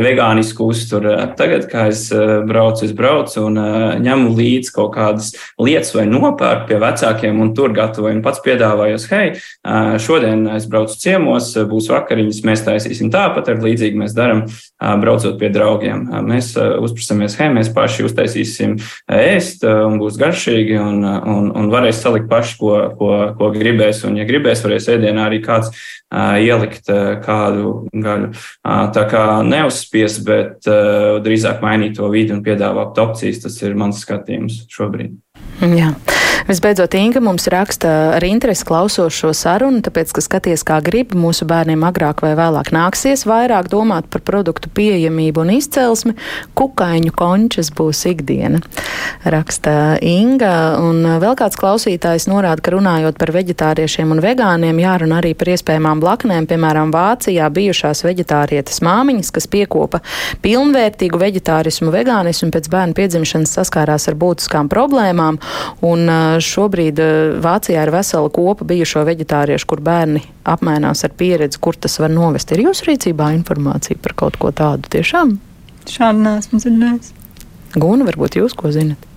[0.00, 1.12] vegānisku uzturu.
[1.36, 6.06] Tagad, kā es eh, braucu, es braucu un eh, ņemu līdzi kaut kādas lietas vai
[6.08, 8.16] nopērku pie vecākiem un tur gatavoju.
[8.16, 13.60] Un pats piedāvājos, hei, eh, šodien es braucu ciemos, būs vakariņas, mēs taisīsim tāpat, ar
[13.62, 14.46] līdzīgi mēs darām,
[15.02, 16.08] braucot pie draugiem.
[16.26, 18.74] Mēs uzprasamies, hei, mēs paši uztaisīsim
[19.12, 24.02] ēst un būs garšīgi un, un, un varēs salikt paši, ko, ko, ko gribēs.
[24.08, 25.70] Un, ja gribēs, varēs ēdienā arī kāds
[26.12, 26.90] ielikt
[27.24, 28.32] kādu gaļu.
[28.96, 29.24] Tā kā
[29.82, 30.64] neuzspies, bet
[31.24, 35.18] drīzāk mainīt to vidi un piedāvāt opcijas, tas ir mans skatījums šobrīd.
[35.62, 35.92] Jā.
[36.48, 41.46] Visbeidzot, Inga mums raksta ar interesi klausos šo sarunu, tāpēc, ka skaties, kā grib, mūsu
[41.48, 46.14] bērniem agrāk vai vēlāk nāksies vairāk domāt par produktu pieejamību un izcelsmi.
[46.58, 48.62] Kukaiņu končas būs ikdiena,
[49.22, 50.54] raksta Inga.
[50.82, 56.02] Un vēl kāds klausītājs norāda, ka runājot par veģetāriešiem un vegāniem, jārunā arī par iespējamām
[56.02, 56.48] blaknēm.
[56.50, 60.02] Piemēram, Vācijā bijušās veģetārietes māmiņas, kas piekopa
[60.42, 65.38] pilnvērtīgu veģetārismu, vegānismu pēc bērnu piedzimšanas saskārās ar būtiskām problēmām.
[65.86, 66.10] Un
[66.40, 67.00] šobrīd
[67.42, 72.52] Vācijā ir vesela kopa bijušo veģetāriešu, kur bērni apmainās ar pieredzi, kur tas var novest.
[72.54, 75.36] Ir jūsu rīcībā informācija par kaut ko tādu tiešām?
[75.90, 77.14] Šādu nesmu dzirdējis.
[77.74, 79.08] Guna, varbūt jūs ko zinat?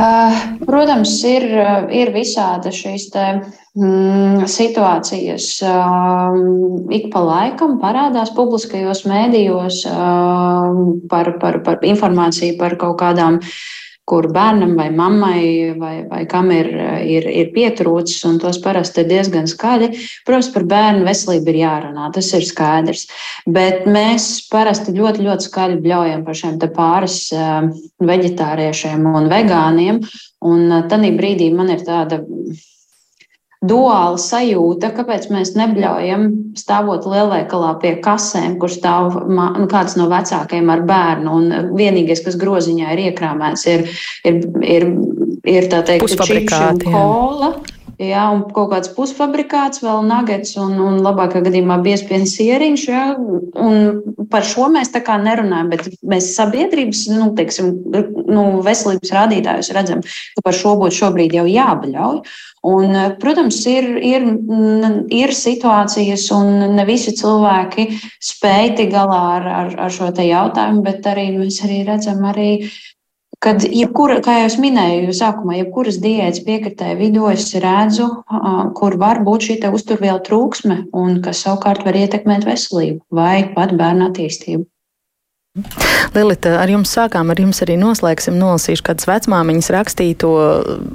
[0.00, 1.44] Uh, protams, ir,
[1.92, 3.24] ir visāda šīs te,
[3.76, 5.48] mm, situācijas.
[5.60, 6.38] Uh,
[6.96, 10.80] ik pa laikam parādās publiskajos mēdījos uh,
[11.12, 13.52] par, par, par informāciju par kaut kādām uh,
[14.10, 15.42] kur bērnam vai mammai
[15.78, 16.68] vai, vai kam ir,
[17.06, 19.92] ir, ir pietrūcis, un tos parasti ir diezgan skaļi.
[20.26, 23.06] Protams, par bērnu veselību ir jārunā, tas ir skaidrs.
[23.46, 27.20] Bet mēs parasti ļoti, ļoti skaļi bļaujam par šiem pāris
[28.10, 30.02] veģetāriešiem un vegāniem.
[30.50, 32.22] Un tad brīdī man ir tāda
[33.60, 40.72] duāla sajūta, kāpēc mēs nebļaujam stāvot lielveikalā pie kasēm, kur stāv nu, kāds no vecākiem
[40.72, 43.84] ar bērnu, un vienīgais, kas groziņā ir iekrāmēts, ir,
[44.24, 44.88] ir, ir,
[45.44, 46.08] ir tā teikt,
[46.72, 47.52] un kola.
[47.58, 47.79] Jā.
[48.00, 52.84] Jā, un kaut kāds pusfabrikāts, vēl nagets un, un labākā gadījumā biezpienas ieriņš.
[52.88, 53.02] Jā,
[53.60, 57.74] un par šo mēs tā kā nerunājam, bet mēs sabiedrības, nu, teiksim,
[58.24, 62.22] nu, veselības rādītājus redzam, ka par šo būtu šobrīd jau jābaļauj.
[62.70, 64.24] Un, protams, ir, ir,
[65.20, 67.86] ir situācijas, un ne visi cilvēki
[68.30, 72.50] spēj tikt galā ar, ar, ar šo jautājumu, bet arī mēs arī redzam arī
[73.44, 78.10] kad jebkura, kā jau es minēju, sākumā, jebkuras diētas piekritēja vidū, es redzu,
[78.78, 84.10] kur var būt šī uzturvielu trūksme un kas savukārt var ietekmēt veselību vai pat bērnu
[84.10, 84.69] attīstību.
[86.14, 88.36] Lilita, ar jums sākām, ar jums arī noslēgsim.
[88.38, 90.28] Nolasīšu kādas vecmāmiņas rakstīto.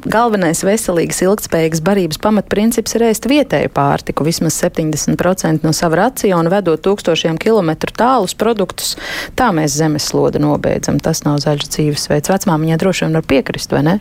[0.07, 4.23] Galvenais veselīgas, ilgspējīgas barības pamatprincips ir ēst vietēju pārtiku.
[4.23, 8.93] Vismaz 70% no sava raciona vedot tūkstošiem kilometru tālus produktus.
[9.35, 11.01] Tā mēs zemeslodu nobeidzam.
[11.03, 12.31] Tas nav zaļš dzīvesveids.
[12.31, 13.97] Vecmāmiņai droši vien var piekrist, vai ne?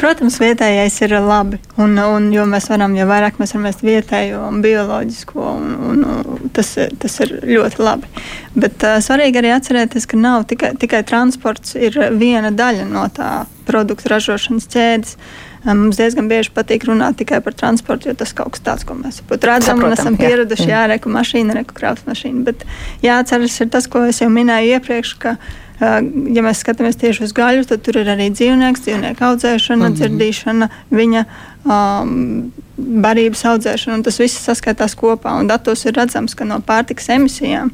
[0.00, 1.58] Protams, vietējais ir labi.
[1.80, 6.48] Un, un, jo mēs varam, jo vairāk mēs varam ēst vietējo un bioloģisko, un, un,
[6.56, 8.08] tas, tas ir ļoti labi.
[8.56, 13.30] Bet uh, svarīgi arī atcerēties, ka nav tikai, tikai transports, ir viena daļa no tā
[13.68, 15.16] produktu ražošanas ķēdes.
[15.64, 19.20] Mums diezgan bieži patīk runāt tikai par transportu, jo tas kaut kas tāds, ko mēs
[19.28, 20.68] redzam Saprotam, un esam pieraduši.
[20.70, 22.44] Jā, jā reku mašīna, reku krāpes mašīna.
[22.46, 22.64] Bet
[23.04, 25.36] jāatceras ir tas, ko es jau minēju iepriekš, ka
[25.80, 29.98] ja mēs skatāmies tieši uz gaļu, tad tur ir arī dzīvnieks, dzīvnieku audzēšana, mm -hmm.
[30.00, 31.24] dzirdīšana, viņa
[31.64, 35.38] um, barības audzēšana, tas viss saskaitās kopā.
[35.40, 37.72] Un datos ir redzams, ka no pārtikas emisijām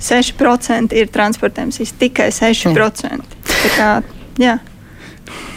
[0.00, 2.74] 6% ir transporta emisijas, tikai 6%.
[2.76, 3.20] Jā.
[3.48, 3.90] Tā kā,
[4.38, 4.58] jā.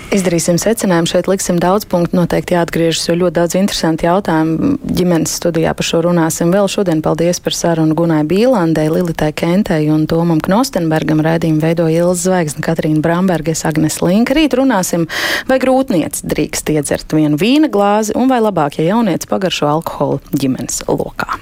[0.08, 5.74] Izdarīsim secinājumu, šeit liksim daudz punktu, noteikti jāatgriežas, jo ļoti daudz interesanti jautājumi ģimenes studijā
[5.76, 6.54] par šo runāsim.
[6.56, 11.20] Vēl šodien paldies par sarunu Gunai Bīlandai, Lilitai Kentei un Tomam Knostenbergam.
[11.28, 14.38] Raidījumu veidoja Ilza Zvaigzne, Katrīna Bramberges, Agnes Linka.
[14.38, 15.10] Rīt runāsim,
[15.52, 20.86] vai grūtniec drīkst iedzert vienu vīna glāzi un vai labāk, ja jaunieci pagaršo alkoholu ģimenes
[20.88, 21.36] lokā.